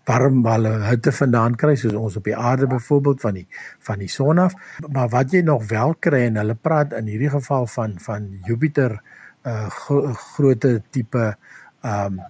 warm 0.07 0.45
hulle 0.47 0.73
hitte 0.85 1.13
vandaan 1.17 1.57
kry 1.57 1.75
soos 1.81 1.97
ons 1.97 2.17
op 2.21 2.29
die 2.29 2.37
aarde 2.37 2.69
byvoorbeeld 2.69 3.21
van 3.25 3.39
die 3.41 3.47
van 3.87 3.99
die 3.99 4.09
son 4.09 4.39
af. 4.39 4.55
Maar 4.93 5.09
wat 5.09 5.33
jy 5.33 5.43
nog 5.43 5.69
wel 5.71 5.95
kry 5.95 6.27
en 6.29 6.41
hulle 6.43 6.55
praat 6.55 6.93
in 6.93 7.09
hierdie 7.09 7.33
geval 7.33 7.67
van 7.67 7.99
van 8.07 8.29
Jupiter 8.49 8.99
uh 9.45 9.69
gro 9.69 10.13
grootte 10.13 10.83
tipe 10.91 11.35
um 11.85 12.21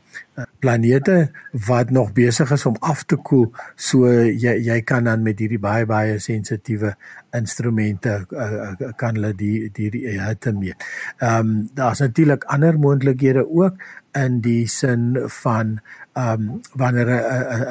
planete 0.59 1.31
wat 1.67 1.91
nog 1.91 2.13
besig 2.13 2.51
is 2.51 2.67
om 2.67 2.77
af 2.81 3.05
te 3.07 3.17
koel 3.17 3.53
so 3.77 4.09
jy 4.11 4.57
jy 4.67 4.81
kan 4.83 5.07
dan 5.07 5.23
met 5.23 5.39
hierdie 5.39 5.61
baie 5.63 5.87
baie 5.87 6.19
sensitiewe 6.19 6.95
instrumente 7.35 8.17
uh, 8.31 8.73
kan 8.99 9.15
hulle 9.15 9.31
die 9.39 9.71
die, 9.75 9.91
die 9.95 10.19
hitte 10.19 10.53
meet. 10.53 10.83
Um, 11.23 11.71
daar's 11.75 12.03
natuurlik 12.03 12.45
ander 12.51 12.79
moontlikhede 12.79 13.47
ook 13.47 13.79
in 14.19 14.41
die 14.41 14.67
sin 14.67 15.15
van 15.41 15.79
um, 16.19 16.61
wanneer 16.75 17.11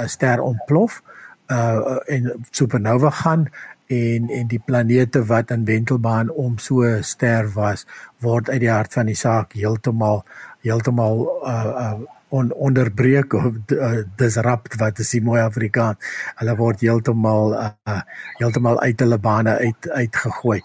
'n 0.04 0.08
ster 0.08 0.42
ontplof 0.42 1.02
uh 1.52 2.00
en 2.08 2.32
supernova 2.52 3.10
gaan 3.10 3.50
en 3.88 4.30
en 4.30 4.48
die 4.48 4.62
planete 4.66 5.26
wat 5.26 5.52
in 5.52 5.66
wentelbaan 5.66 6.30
om 6.30 6.58
so 6.58 7.02
ster 7.02 7.52
was 7.54 7.86
word 8.20 8.50
uit 8.50 8.60
die 8.60 8.72
hart 8.72 8.94
van 8.94 9.06
die 9.06 9.20
saak 9.20 9.54
heeltemal 9.54 10.24
heeltemal 10.64 11.26
uh 11.44 11.72
uh 11.86 11.96
on 12.34 12.48
onderbreek 12.58 13.34
of 13.38 13.54
uh, 13.70 14.00
disrupt 14.18 14.74
wat 14.82 15.00
is 15.04 15.12
die 15.14 15.22
mooi 15.22 15.38
Afrikaans. 15.44 16.02
Hulle 16.40 16.56
word 16.58 16.82
heeltemal 16.82 17.54
uh 17.54 18.00
heeltemal 18.40 18.80
uit 18.82 19.04
hulle 19.06 19.20
bane 19.22 19.54
uit 19.60 19.90
uitgegooi. 19.90 20.58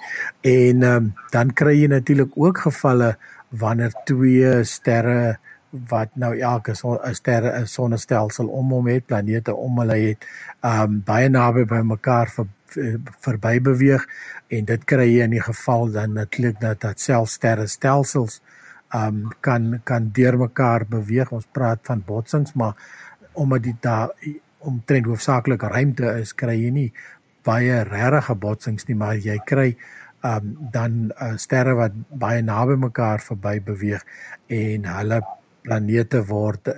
En 0.48 0.86
um, 0.88 1.10
dan 1.34 1.52
kry 1.52 1.74
jy 1.76 1.90
natuurlik 1.92 2.32
ook 2.40 2.64
gevalle 2.70 3.16
wanneer 3.50 3.92
twee 4.08 4.64
sterre 4.64 5.36
wat 5.70 6.14
nou 6.16 6.32
elke 6.38 6.74
son 6.74 6.96
'n 7.04 7.14
sterre 7.14 7.52
'n 7.60 7.66
sonnestelsel 7.66 8.48
om 8.48 8.70
hom 8.70 8.86
het, 8.88 9.06
planete 9.06 9.54
om 9.54 9.78
hulle 9.78 9.98
het, 10.08 10.24
um 10.64 11.02
baie 11.04 11.28
naby 11.28 11.64
by 11.64 11.80
mekaar 11.84 12.28
ver, 12.28 12.46
verby 13.20 13.60
beweeg 13.60 14.06
en 14.48 14.64
dit 14.64 14.84
kry 14.84 15.08
jy 15.08 15.22
in 15.24 15.30
die 15.30 15.42
geval 15.42 15.90
dan 15.90 16.12
natuurlik 16.12 16.60
dat 16.60 16.80
dat 16.80 17.00
selfsterre 17.00 17.66
stelsels 17.66 18.40
um 18.94 19.28
kan 19.40 19.80
kan 19.84 20.10
deurmekaar 20.12 20.86
beweeg. 20.88 21.32
Ons 21.32 21.48
praat 21.52 21.80
van 21.82 22.02
botsings, 22.06 22.54
maar 22.54 22.74
omdat 23.32 23.62
dit 23.62 23.82
daar 23.82 24.10
omtrent 24.58 25.06
hoofsaaklik 25.06 25.62
ruimte 25.62 26.18
is, 26.20 26.34
kry 26.34 26.56
jy 26.58 26.70
nie 26.74 26.92
baie 27.46 27.82
regte 27.86 28.34
botsings 28.34 28.88
nie, 28.88 28.96
maar 28.98 29.16
jy 29.16 29.38
kry 29.46 29.76
um 30.26 30.54
dan 30.74 31.12
uh, 31.14 31.36
sterre 31.38 31.76
wat 31.78 31.94
baie 32.10 32.42
naby 32.42 32.74
mekaar 32.74 33.22
verby 33.22 33.60
beweeg 33.62 34.02
en 34.50 34.88
hulle 34.90 35.20
planete 35.62 36.24
word 36.26 36.70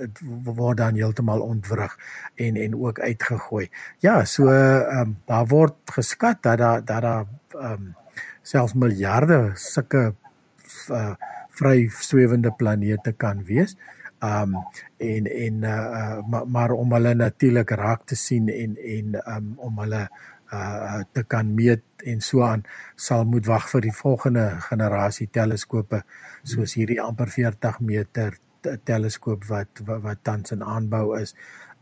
word 0.44 0.80
dan 0.82 0.98
heeltemal 0.98 1.40
ontwrig 1.40 1.94
en 2.36 2.56
en 2.56 2.74
ook 2.76 3.00
uitgegooi. 3.00 3.70
Ja, 4.04 4.24
so 4.24 4.50
um 4.50 5.16
daar 5.26 5.46
word 5.48 5.76
geskat 5.96 6.42
dat 6.42 6.58
daar 6.58 6.84
dat 6.84 7.02
daar 7.02 7.26
um 7.54 7.94
selfs 8.42 8.74
miljarde 8.74 9.52
sulke 9.54 10.14
uh, 10.90 11.14
vry 11.60 11.88
swewende 11.92 12.52
planete 12.56 13.12
kan 13.12 13.44
wees. 13.48 13.76
Um 14.20 14.56
en 15.00 15.26
en 15.26 15.62
uh, 15.64 16.18
maar, 16.28 16.48
maar 16.48 16.72
om 16.76 16.92
hulle 16.92 17.14
natuurlik 17.14 17.70
raak 17.70 18.04
te 18.04 18.16
sien 18.16 18.48
en 18.52 18.76
en 18.76 19.16
um 19.36 19.54
om 19.56 19.80
hulle 19.84 20.08
uh 20.52 21.00
te 21.14 21.22
kan 21.22 21.54
meet 21.54 21.82
en 22.04 22.20
so 22.20 22.42
aan 22.42 22.64
sal 22.96 23.24
moet 23.24 23.46
wag 23.46 23.68
vir 23.70 23.84
die 23.86 23.94
volgende 23.94 24.44
generasie 24.66 25.28
teleskope 25.30 26.02
soos 26.42 26.74
hierdie 26.74 26.98
amper 27.00 27.30
40 27.30 27.78
meter 27.86 28.34
teleskoop 28.84 29.46
wat 29.48 29.82
wat, 29.86 30.02
wat 30.02 30.24
tans 30.26 30.52
in 30.56 30.66
aanbou 30.66 31.14
is 31.20 31.36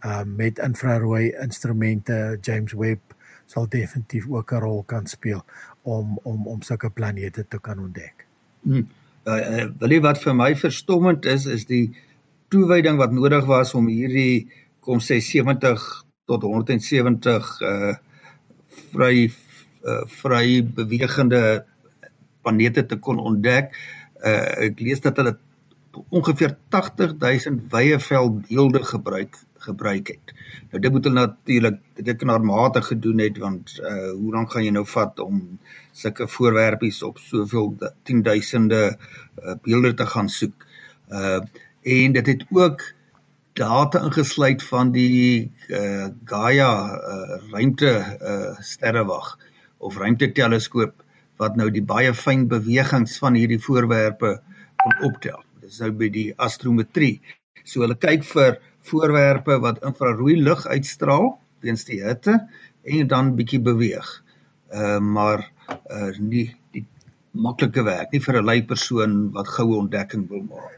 uh 0.05 0.23
met 0.25 0.61
infrarooi 0.63 1.33
instrumente 1.43 2.39
James 2.43 2.77
Webb 2.77 3.17
sal 3.47 3.67
definitief 3.73 4.29
ook 4.29 4.53
'n 4.53 4.63
rol 4.63 4.83
kan 4.85 5.07
speel 5.07 5.43
om 5.83 6.19
om 6.23 6.47
om 6.47 6.63
sulke 6.63 6.91
planete 6.91 7.49
te 7.49 7.59
kan 7.61 7.79
ontdek. 7.79 8.27
Hmm 8.63 8.87
uh, 9.29 9.67
wil 9.81 9.93
jy 9.93 10.01
wat 10.05 10.21
vir 10.23 10.37
my 10.37 10.53
verstommend 10.57 11.27
is 11.29 11.47
is 11.47 11.67
die 11.69 11.87
toewyding 12.53 12.99
wat 13.01 13.13
nodig 13.13 13.45
was 13.49 13.75
om 13.77 13.89
hierdie 13.93 14.49
kom 14.85 15.03
sê 15.05 15.21
70 15.21 15.85
tot 16.29 16.45
170 16.45 17.51
uh 17.69 17.95
vry 18.93 19.29
uh, 19.29 20.05
vry 20.23 20.63
bewegende 20.63 21.43
planete 22.43 22.87
te 22.87 22.97
kon 22.97 23.21
ontdek. 23.21 23.75
Uh 24.25 24.69
ek 24.69 24.81
lees 24.81 25.03
dat 25.05 25.19
hulle 25.21 25.37
ongeveer 26.15 26.55
80000 26.71 27.69
wye 27.73 27.99
veld 27.99 28.43
beelde 28.49 28.83
gebruik 28.85 29.37
gebruik 29.65 30.09
het. 30.09 30.35
Nou 30.71 30.81
dit 30.83 30.93
moet 30.93 31.05
hulle 31.05 31.21
natuurlik 31.21 31.79
rekenaarmatig 31.95 32.87
gedoen 32.87 33.19
het 33.19 33.39
want 33.39 33.79
uh 33.83 34.11
hoe 34.11 34.33
lank 34.35 34.53
gaan 34.53 34.65
jy 34.65 34.75
nou 34.75 34.85
vat 34.87 35.19
om 35.25 35.59
sulke 35.93 36.29
voorwerpies 36.29 37.03
op 37.03 37.19
soveel 37.19 37.75
tienduisende 38.03 38.83
uh, 38.95 39.55
beelde 39.63 39.95
te 39.95 40.07
gaan 40.07 40.29
soek. 40.29 40.67
Uh 41.09 41.41
en 41.83 42.13
dit 42.13 42.27
het 42.27 42.45
ook 42.51 42.83
data 43.59 44.03
ingesluit 44.05 44.63
van 44.63 44.93
die 44.93 45.51
uh 45.69 46.09
Gaia 46.25 46.73
uh 46.95 47.51
ruimte 47.51 47.93
uh 48.21 48.55
sterrewag 48.61 49.37
of 49.79 49.97
ruimteteleskoop 49.97 51.05
wat 51.39 51.57
nou 51.57 51.71
die 51.71 51.85
baie 51.87 52.15
fyn 52.15 52.49
bewegings 52.51 53.19
van 53.23 53.39
hierdie 53.39 53.61
voorwerpe 53.63 54.39
kon 54.83 55.05
optel. 55.11 55.43
Dit 55.63 55.71
is 55.71 55.81
nou 55.83 55.93
by 56.01 56.09
die 56.15 56.29
astrometrie. 56.37 57.21
So 57.65 57.85
hulle 57.85 57.99
kyk 58.01 58.27
vir 58.27 58.59
voorwerpe 58.91 59.59
wat 59.65 59.83
infrarooi 59.85 60.37
lig 60.43 60.67
uitstraal 60.67 61.33
weens 61.65 61.85
die 61.89 62.03
hitte 62.05 62.39
en 62.83 63.11
dan 63.11 63.35
bietjie 63.39 63.61
beweeg. 63.61 64.09
Ehm 64.73 64.97
uh, 64.97 65.13
maar 65.19 65.45
uh, 65.91 66.13
nie 66.19 66.47
die 66.73 66.87
maklike 67.33 67.83
werk 67.85 68.13
nie 68.13 68.21
vir 68.21 68.41
'n 68.41 68.45
lui 68.45 68.63
persoon 68.63 69.31
wat 69.33 69.49
goue 69.49 69.77
ontdekking 69.77 70.29
wil 70.29 70.45
maak. 70.49 70.73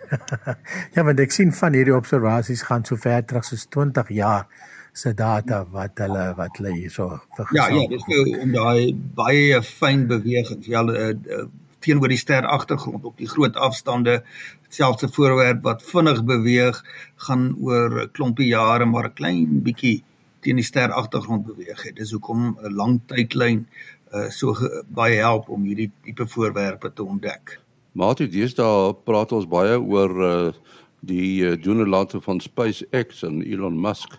ja, 0.94 1.05
want 1.05 1.20
ek 1.20 1.33
sien 1.33 1.53
van 1.53 1.73
hierdie 1.75 1.96
observasies 1.96 2.66
gaan 2.68 2.85
so 2.85 2.96
ver 2.96 3.25
terug 3.25 3.44
soos 3.44 3.66
20 3.66 4.09
jaar 4.09 4.46
se 4.92 5.14
data 5.14 5.64
wat 5.70 5.99
hulle 6.03 6.35
wat 6.37 6.57
hulle 6.59 6.75
hierso 6.75 7.09
vergesel. 7.37 7.57
Ja, 7.57 7.83
ja, 7.83 7.88
dis 7.88 8.07
nou 8.11 8.40
om 8.42 8.53
daai 8.53 8.94
baie 9.14 9.62
fyn 9.62 10.07
bewegings, 10.11 10.66
ja, 10.66 10.83
uh, 10.83 11.11
uh, 11.14 11.46
teenoor 11.80 12.12
die 12.12 12.20
ster 12.20 12.46
agtergrond 12.46 13.04
op 13.04 13.16
die 13.18 13.28
groot 13.28 13.56
afstande 13.56 14.22
selfs 14.68 15.04
'n 15.04 15.12
voorwerp 15.16 15.62
wat 15.62 15.82
vinnig 15.82 16.24
beweeg 16.24 16.82
gaan 17.26 17.56
oor 17.60 18.02
'n 18.02 18.10
klompie 18.12 18.48
jare 18.48 18.86
maar 18.86 19.08
'n 19.08 19.14
klein 19.14 19.62
bietjie 19.62 20.02
teen 20.40 20.56
die 20.56 20.64
ster 20.64 20.92
agtergrond 20.92 21.46
beweeg 21.46 21.82
het. 21.82 21.96
Dis 21.96 22.12
hoekom 22.12 22.56
'n 22.62 22.74
lang 22.74 23.00
tydlyn 23.06 23.66
uh, 24.14 24.28
so 24.30 24.54
baie 24.88 25.16
help 25.16 25.48
om 25.48 25.62
hierdie 25.62 25.90
tipe 26.04 26.26
voorwerpe 26.26 26.92
te 26.92 27.04
ontdek. 27.04 27.60
Mate 27.92 28.28
deesdae 28.28 28.94
praat 29.04 29.32
ons 29.32 29.46
baie 29.50 29.78
oor 29.78 30.12
uh, 30.22 30.52
die 31.00 31.42
uh, 31.42 31.56
doenerlate 31.62 32.20
van 32.20 32.40
SpaceX 32.40 33.22
en 33.22 33.42
Elon 33.42 33.80
Musk. 33.80 34.18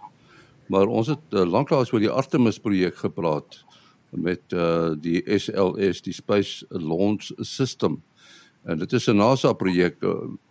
Maar 0.68 0.88
ons 0.88 1.08
het 1.08 1.36
uh, 1.36 1.46
lanklaas 1.46 1.92
oor 1.94 2.00
die 2.00 2.12
Artemis 2.12 2.60
projek 2.60 2.96
gepraat 2.96 3.64
met 4.12 4.54
uh, 4.54 4.92
die 5.00 5.24
SLS, 5.26 6.02
die 6.02 6.14
Space 6.14 6.66
Launch 6.70 7.32
System. 7.38 8.02
En 8.64 8.78
dit 8.78 8.94
is 8.94 9.08
'n 9.08 9.18
NASA 9.18 9.54
projek. 9.54 9.98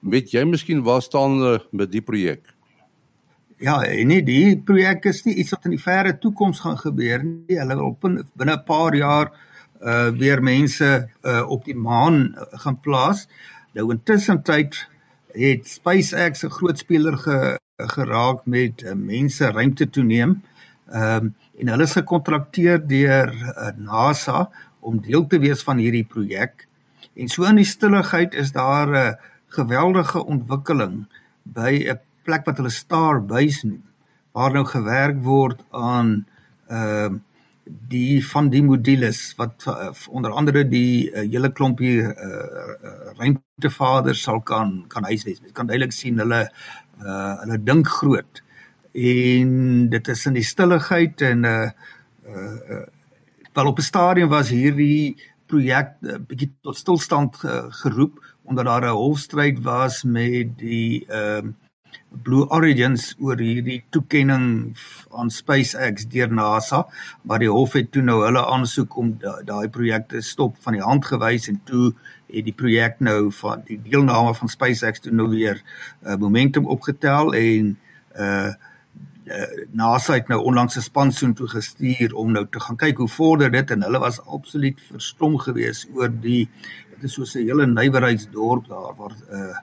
Weet 0.00 0.30
jy 0.30 0.44
miskien 0.44 0.82
waar 0.82 1.02
staan 1.02 1.38
hulle 1.38 1.66
met 1.70 1.92
die 1.92 2.02
projek? 2.02 2.54
Ja, 3.60 3.80
nie 3.84 4.22
die 4.24 4.56
projek 4.56 5.04
is 5.04 5.24
nie 5.26 5.34
iets 5.34 5.52
wat 5.52 5.66
in 5.68 5.74
die 5.74 5.82
verre 5.82 6.14
toekoms 6.18 6.62
gaan 6.64 6.78
gebeur 6.80 7.20
nie. 7.24 7.58
Hulle 7.58 7.76
wil 7.76 7.96
binne 8.00 8.56
'n 8.56 8.64
paar 8.64 8.96
jaar 8.96 9.32
uh 9.80 10.08
weer 10.08 10.42
mense 10.42 11.08
uh 11.24 11.44
op 11.48 11.64
die 11.64 11.76
maan 11.76 12.34
uh, 12.36 12.46
gaan 12.64 12.80
plaas. 12.80 13.28
Nou 13.72 13.90
intussen 13.92 14.42
tyd 14.42 14.88
het 15.32 15.68
SpaceX 15.68 16.44
'n 16.44 16.50
groot 16.50 16.78
speler 16.78 17.16
ge, 17.18 17.58
geraak 17.76 18.46
met 18.46 18.82
uh, 18.82 18.92
mense 18.92 19.50
ruimte 19.50 19.90
toe 19.90 20.04
neem. 20.04 20.42
Ehm 20.88 21.24
um, 21.24 21.34
en 21.60 21.68
hulle 21.68 21.86
is 21.88 21.96
gekontrakteer 21.98 22.80
deur 22.88 23.32
uh, 23.32 23.70
NASA 23.76 24.48
om 24.80 25.00
deel 25.04 25.26
te 25.28 25.40
wees 25.42 25.62
van 25.66 25.80
hierdie 25.82 26.06
projek. 26.08 26.66
En 27.20 27.28
so 27.28 27.44
in 27.44 27.60
die 27.60 27.68
stilligheid 27.68 28.34
is 28.34 28.52
daar 28.56 28.88
'n 28.88 28.96
uh, 28.96 29.12
geweldige 29.50 30.24
ontwikkeling 30.24 31.06
by 31.42 31.72
'n 31.92 32.00
plek 32.24 32.46
wat 32.46 32.56
hulle 32.56 32.70
Starbase 32.70 33.66
noem 33.66 33.82
waar 34.32 34.52
nou 34.52 34.64
gewerk 34.64 35.18
word 35.22 35.60
aan 35.70 36.26
ehm 36.68 37.14
uh, 37.14 37.18
die 37.88 38.18
van 38.26 38.48
die 38.50 38.62
modules 38.62 39.34
wat 39.38 39.64
uh, 39.68 39.90
onder 40.08 40.30
andere 40.30 40.64
die 40.68 41.10
uh, 41.10 41.22
hele 41.22 41.52
klompie 41.52 42.00
uh, 42.02 42.12
ruimtevaders 43.18 44.22
sal 44.22 44.40
kan 44.40 44.84
kan 44.88 45.04
huisves. 45.04 45.38
Jy 45.44 45.52
kan 45.52 45.66
duidelik 45.66 45.92
sien 45.94 46.18
hulle 46.18 46.40
uh, 47.04 47.34
hulle 47.42 47.58
dink 47.62 47.86
groot 47.86 48.42
en 48.92 49.88
dit 49.88 50.08
is 50.08 50.26
in 50.26 50.38
die 50.38 50.46
stilligheid 50.46 51.20
en 51.20 51.44
uh, 51.44 51.70
uh, 52.26 52.82
wel 53.52 53.66
op 53.66 53.78
'n 53.78 53.82
stadium 53.82 54.28
was 54.28 54.48
hierdie 54.48 55.16
projek 55.46 55.96
'n 56.00 56.06
uh, 56.06 56.18
bietjie 56.18 56.52
tot 56.62 56.76
stilstand 56.76 57.42
uh, 57.44 57.64
geroep 57.82 58.18
omdat 58.42 58.64
daar 58.64 58.84
'n 58.84 59.00
hofstryd 59.00 59.62
was 59.62 60.02
met 60.02 60.58
die 60.58 61.06
ehm 61.06 61.46
uh, 61.46 61.52
Blue 62.22 62.46
Origins 62.50 63.14
oor 63.22 63.38
hierdie 63.38 63.80
toekenning 63.94 64.76
aan 65.14 65.30
SpaceX 65.30 66.06
deur 66.10 66.32
NASA, 66.32 66.84
maar 67.22 67.38
die 67.42 67.50
hof 67.50 67.76
het 67.78 67.92
toe 67.94 68.02
nou 68.02 68.20
hulle 68.24 68.42
aansoek 68.54 68.96
om 68.98 69.12
daai 69.46 69.68
projekte 69.68 70.22
stop 70.22 70.56
van 70.64 70.78
die 70.78 70.82
hand 70.82 71.06
gewys 71.06 71.48
en 71.52 71.60
toe 71.64 71.92
het 72.30 72.46
die 72.46 72.56
projek 72.56 72.98
nou 72.98 73.30
van 73.40 73.62
die 73.68 73.78
deelname 73.82 74.34
van 74.34 74.50
SpaceX 74.50 75.04
toe 75.04 75.14
nou 75.14 75.28
weer 75.30 75.62
uh, 76.02 76.16
momentum 76.16 76.66
opgetel 76.66 77.34
en 77.34 77.76
uh 78.18 78.50
NASA 79.70 80.14
het 80.14 80.28
nou 80.28 80.40
onlangs 80.42 80.76
'n 80.76 80.80
spansoen 80.80 81.34
toe 81.34 81.48
gestuur 81.48 82.14
om 82.14 82.32
nou 82.32 82.46
te 82.50 82.60
gaan 82.60 82.76
kyk 82.76 82.96
hoe 82.96 83.08
vorder 83.08 83.50
dit 83.50 83.70
en 83.70 83.82
hulle 83.82 83.98
was 83.98 84.20
absoluut 84.26 84.80
verstom 84.90 85.38
geweest 85.38 85.88
oor 85.94 86.10
die 86.20 86.48
dit 86.90 87.04
is 87.04 87.12
soos 87.12 87.34
'n 87.34 87.46
hele 87.46 87.66
nywerheidsdorp 87.66 88.68
daar 88.68 88.94
waar 88.96 89.16
uh 89.30 89.58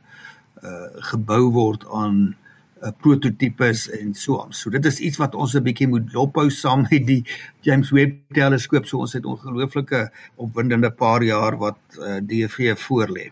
uh, 0.63 0.89
gebou 1.12 1.51
word 1.53 1.86
aan 1.93 2.36
uh, 2.82 2.91
prototipes 3.01 3.88
en 3.89 4.13
so 4.13 4.41
aan. 4.41 4.53
So 4.53 4.69
dit 4.73 4.86
is 4.86 4.99
iets 4.99 5.19
wat 5.21 5.36
ons 5.36 5.56
'n 5.56 5.63
bietjie 5.63 5.88
moet 5.88 6.12
dophou 6.12 6.49
saam 6.49 6.86
met 6.89 7.06
die 7.08 7.23
James 7.62 7.91
Webb 7.91 8.34
teleskoop. 8.34 8.86
So 8.86 8.99
ons 8.99 9.13
het 9.13 9.25
ongelooflike 9.25 10.10
opwindende 10.36 10.91
paar 10.91 11.23
jaar 11.23 11.58
wat 11.58 11.80
uh, 11.99 12.17
DV 12.21 12.77
voorlê. 12.77 13.32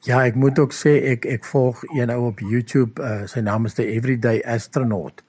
Ja, 0.00 0.22
ek 0.24 0.36
moet 0.40 0.56
ook 0.56 0.72
sê 0.72 0.94
ek 1.10 1.26
ek 1.28 1.42
volg 1.44 1.82
een 1.92 2.08
ou 2.08 2.30
op 2.30 2.38
YouTube, 2.40 3.02
uh, 3.04 3.26
sy 3.28 3.42
naam 3.44 3.66
is 3.68 3.74
the 3.76 3.84
Everyday 3.84 4.38
Astronaut. 4.48 5.20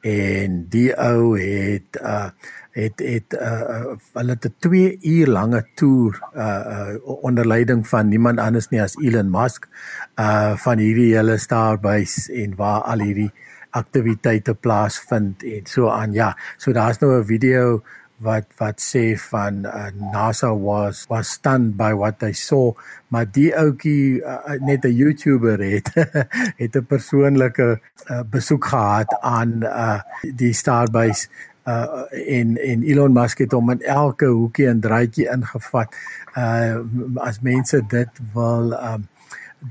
En 0.00 0.62
die 0.72 0.94
ou 0.96 1.34
het 1.36 1.98
uh 2.00 2.30
het 2.74 3.02
het 3.04 3.36
uh 3.36 3.92
hulle 4.16 4.32
het 4.32 4.46
'n 4.48 4.54
2 4.64 4.98
uur 5.12 5.28
lange 5.28 5.60
toer 5.76 6.16
uh 6.32 6.64
uh 6.76 7.24
onder 7.28 7.46
leiding 7.46 7.84
van 7.88 8.08
niemand 8.08 8.40
anders 8.40 8.68
nie 8.72 8.80
as 8.82 8.96
Elon 8.96 9.30
Musk 9.30 9.68
uh 10.16 10.56
van 10.56 10.78
hierdie 10.78 11.12
hele 11.14 11.36
Starbase 11.36 12.32
en 12.32 12.56
waar 12.56 12.80
al 12.80 13.04
hierdie 13.04 13.30
aktiwiteite 13.70 14.54
plaasvind 14.54 15.44
en 15.44 15.66
so 15.66 15.88
aan. 15.90 16.12
Ja 16.12 16.36
so 16.56 16.72
daar's 16.72 16.98
nou 16.98 17.20
'n 17.20 17.26
video 17.26 17.84
wat 18.22 18.46
wat 18.58 18.80
sê 18.80 19.18
van 19.18 19.64
uh, 19.66 19.90
NASA 20.12 20.54
was 20.54 21.06
was 21.08 21.28
stunned 21.28 21.76
by 21.76 21.92
what 21.92 22.18
they 22.18 22.32
saw 22.32 22.72
maar 23.08 23.26
die 23.30 23.50
ouetjie 23.56 24.22
uh, 24.22 24.58
net 24.60 24.84
'n 24.84 24.94
YouTuber 24.94 25.58
het 25.58 25.90
het 26.62 26.76
'n 26.76 26.86
persoonlike 26.86 27.80
uh, 28.10 28.22
besoek 28.30 28.64
gehad 28.64 29.18
aan 29.20 29.62
uh, 29.62 30.00
die 30.22 30.52
Starbase 30.52 31.28
uh 31.64 32.02
en 32.12 32.56
en 32.60 32.82
Elon 32.82 33.12
Musk 33.12 33.38
het 33.38 33.52
hom 33.52 33.70
in 33.70 33.80
elke 33.80 34.26
hoekie 34.26 34.66
en 34.68 34.80
draaitjie 34.80 35.28
ingevat. 35.32 35.96
Uh 36.36 36.84
as 37.24 37.40
mense 37.40 37.80
dit 37.88 38.20
wil 38.34 38.74
um 38.76 39.08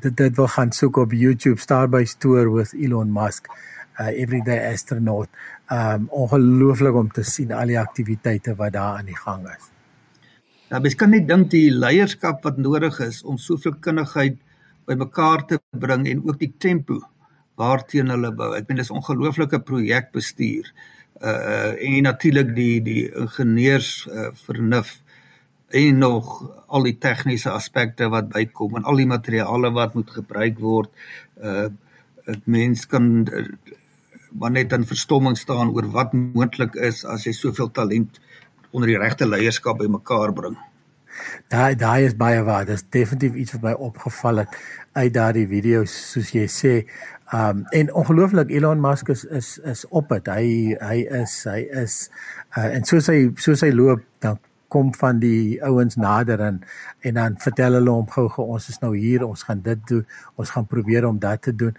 dit 0.02 0.18
dit 0.18 0.36
wil 0.36 0.48
gaan 0.48 0.72
soek 0.72 0.98
op 0.98 1.14
YouTube 1.14 1.62
Starbase 1.62 2.18
tour 2.18 2.50
with 2.52 2.74
Elon 2.74 3.14
Musk 3.14 3.48
uh 4.00 4.10
everyday 4.10 4.74
astronaut. 4.74 5.30
Um 5.72 6.10
ongelooflik 6.12 6.96
om 6.96 7.12
te 7.12 7.24
sien 7.24 7.52
al 7.56 7.72
die 7.72 7.80
aktiwiteite 7.80 8.56
wat 8.60 8.74
daar 8.74 8.98
aan 9.00 9.08
die 9.08 9.18
gang 9.18 9.46
is. 9.48 9.70
Nou 10.70 10.82
mens 10.82 10.96
kan 11.00 11.14
net 11.14 11.28
dink 11.28 11.52
die 11.54 11.70
leierskap 11.72 12.44
wat 12.44 12.58
nodig 12.58 13.00
is 13.06 13.22
om 13.24 13.38
soveel 13.38 13.78
kundigheid 13.80 14.36
bymekaar 14.86 15.46
te 15.48 15.60
bring 15.72 16.08
en 16.10 16.24
ook 16.28 16.40
die 16.40 16.52
tempo 16.58 17.00
waarteen 17.56 18.12
hulle 18.12 18.32
bou. 18.36 18.52
Ek 18.58 18.68
meen 18.68 18.82
dis 18.82 18.92
ongelooflike 18.92 19.62
projekbestuur 19.68 20.74
uh 21.24 21.72
en 21.88 22.04
natuurlik 22.04 22.56
die 22.56 22.82
die 22.84 23.04
ingenieurs 23.08 24.08
uh, 24.12 24.32
vernuf 24.46 24.98
en 25.70 25.98
nog 25.98 26.34
al 26.68 26.90
die 26.90 26.98
tegniese 27.00 27.54
aspekte 27.54 28.10
wat 28.12 28.28
bykom 28.34 28.76
en 28.78 28.90
al 28.90 29.00
die 29.00 29.08
materiale 29.08 29.72
wat 29.72 29.96
moet 29.96 30.12
gebruik 30.12 30.60
word 30.60 30.92
uh 31.40 31.70
'n 32.28 32.42
mens 32.46 32.86
kan 32.88 33.28
uh, 33.32 33.48
maar 34.40 34.52
net 34.52 34.74
in 34.74 34.86
verstomming 34.86 35.38
staan 35.38 35.72
oor 35.74 35.90
wat 35.94 36.14
moontlik 36.14 36.76
is 36.76 37.04
as 37.06 37.26
jy 37.28 37.34
soveel 37.38 37.72
talent 37.72 38.20
onder 38.74 38.90
die 38.90 38.98
regte 38.98 39.28
leierskap 39.30 39.78
bymekaar 39.82 40.34
bring. 40.34 40.58
Daai 41.54 41.76
daai 41.78 42.08
is 42.08 42.16
baie 42.18 42.42
waar. 42.44 42.66
Dit 42.66 42.80
is 42.80 42.86
definitief 42.90 43.36
iets 43.38 43.54
wat 43.54 43.68
my 43.68 43.74
opgeval 43.88 44.42
het 44.44 44.56
uit 44.94 45.14
daardie 45.14 45.46
video's 45.48 45.94
soos 46.14 46.34
jy 46.34 46.48
sê 46.50 46.74
Um 47.34 47.64
en 47.74 47.94
ongelooflik 47.94 48.50
Elon 48.54 48.82
Musk 48.82 49.10
is 49.10 49.24
is 49.26 49.58
is 49.58 49.88
op 49.90 50.10
dit. 50.10 50.28
Hy 50.28 50.76
hy 50.82 50.98
is 51.22 51.32
hy 51.50 51.62
is 51.82 52.10
uh, 52.58 52.68
en 52.68 52.86
soos 52.86 53.08
hy 53.10 53.32
soos 53.42 53.64
hy 53.66 53.72
loop 53.74 54.04
dan 54.22 54.38
kom 54.74 54.92
van 54.98 55.20
die 55.22 55.58
ouens 55.66 55.98
nader 55.98 56.42
en 56.42 56.60
en 57.02 57.18
dan 57.18 57.40
vertel 57.42 57.80
hulle 57.80 57.90
hom 57.90 58.06
gou 58.10 58.28
gou 58.36 58.46
ons 58.54 58.70
is 58.70 58.80
nou 58.82 58.92
hier, 58.98 59.26
ons 59.26 59.46
gaan 59.50 59.62
dit 59.66 59.82
doen. 59.90 60.06
Ons 60.36 60.54
gaan 60.54 60.70
probeer 60.70 61.08
om 61.10 61.18
dit 61.20 61.42
te 61.42 61.56
doen 61.56 61.74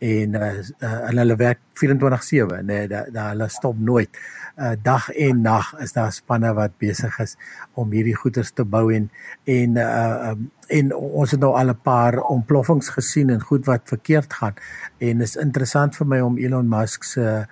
en 0.00 0.34
uh, 0.34 0.52
uh, 0.80 1.08
en 1.08 1.18
hulle 1.20 1.36
werk 1.36 1.58
24/7 1.80 2.62
nee 2.64 2.86
da, 2.88 3.04
da 3.12 3.28
hulle 3.32 3.48
stop 3.48 3.78
nooit. 3.78 4.08
Uh, 4.56 4.72
dag 4.82 5.10
en 5.10 5.42
nag 5.44 5.74
is 5.80 5.92
daar 5.92 6.12
spanne 6.12 6.52
wat 6.56 6.72
besig 6.80 7.18
is 7.20 7.36
om 7.80 7.92
hierdie 7.92 8.16
goederes 8.16 8.52
te 8.56 8.64
bou 8.64 8.88
en 8.94 9.10
en 9.44 9.76
uh, 9.76 10.30
um, 10.30 10.48
en 10.70 10.92
ons 10.94 11.30
het 11.30 11.40
nou 11.40 11.52
al 11.56 11.72
'n 11.72 11.80
paar 11.82 12.20
ontploffings 12.20 12.88
gesien 12.96 13.30
en 13.30 13.40
goed 13.40 13.64
wat 13.66 13.80
verkeerd 13.84 14.32
gaan 14.32 14.54
en 14.98 15.20
is 15.20 15.36
interessant 15.36 15.96
vir 15.96 16.06
my 16.06 16.20
om 16.20 16.38
Elon 16.38 16.68
Musk 16.68 17.04
se 17.04 17.46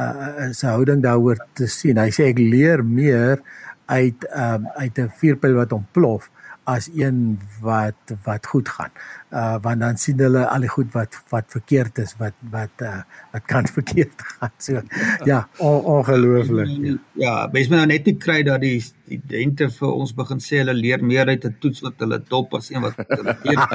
uh, 0.00 0.50
se 0.50 0.66
houding 0.66 1.02
daaroor 1.02 1.46
te 1.52 1.66
sien. 1.66 1.98
Hy 1.98 2.10
sê 2.10 2.28
ek 2.32 2.38
leer 2.38 2.84
meer 2.84 3.40
uit 3.86 4.26
um, 4.36 4.68
uit 4.76 4.98
'n 4.98 5.12
vuurpyl 5.20 5.54
wat 5.54 5.72
ontplof 5.72 6.30
as 6.64 6.90
een 6.94 7.40
wat 7.60 7.94
wat 8.24 8.46
goed 8.46 8.68
gaan. 8.68 8.90
Uh 9.30 9.56
want 9.62 9.80
dan 9.80 9.96
sien 9.96 10.18
hulle 10.18 10.48
al 10.48 10.60
die 10.64 10.68
goed 10.68 10.92
wat 10.92 11.22
wat 11.28 11.44
verkeerd 11.48 11.98
is, 11.98 12.14
wat 12.18 12.32
wat 12.50 12.70
uh 12.82 13.02
wat 13.32 13.44
kan 13.50 13.66
verkeerd 13.78 14.12
gaan. 14.16 14.50
So 14.58 14.82
ja, 15.24 15.48
on, 15.58 15.80
ongelooflik. 15.96 16.68
Ja, 16.68 16.96
ja 17.12 17.48
mens 17.52 17.68
moet 17.68 17.78
nou 17.78 17.86
net 17.92 18.04
nie 18.08 18.16
kry 18.16 18.42
dat 18.42 18.60
die 18.64 18.80
studente 18.80 19.70
vir 19.76 19.92
ons 19.92 20.14
begin 20.16 20.40
sê 20.40 20.56
hulle 20.62 20.74
leer 20.78 21.04
meer 21.04 21.26
uit 21.28 21.44
'n 21.44 21.56
toets 21.60 21.80
wat 21.84 21.94
hulle 21.98 22.22
dop 22.28 22.54
as 22.54 22.70
een 22.70 22.82
wat 22.82 22.96
hulle 23.08 23.36
weet. 23.44 23.60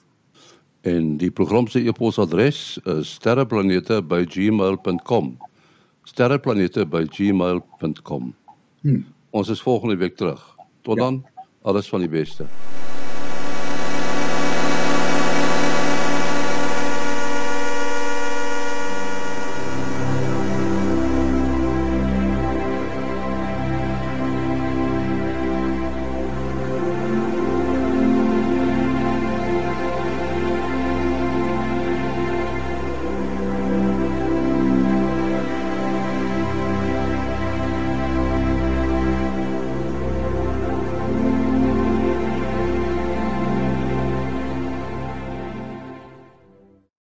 En 0.81 1.17
die 1.17 1.31
program 1.31 1.67
se 1.67 1.79
e-posadres 1.79 2.79
is 2.83 3.13
sterreplanete@gmail.com. 3.13 5.37
sterreplanete@gmail.com. 6.03 8.35
Hmm. 8.81 9.05
Ons 9.29 9.49
is 9.49 9.61
volgende 9.61 9.95
week 9.95 10.15
terug. 10.15 10.55
Tot 10.81 10.97
ja. 10.97 11.03
dan, 11.03 11.25
alles 11.61 11.89
van 11.89 11.99
die 11.99 12.09
beste. 12.09 12.45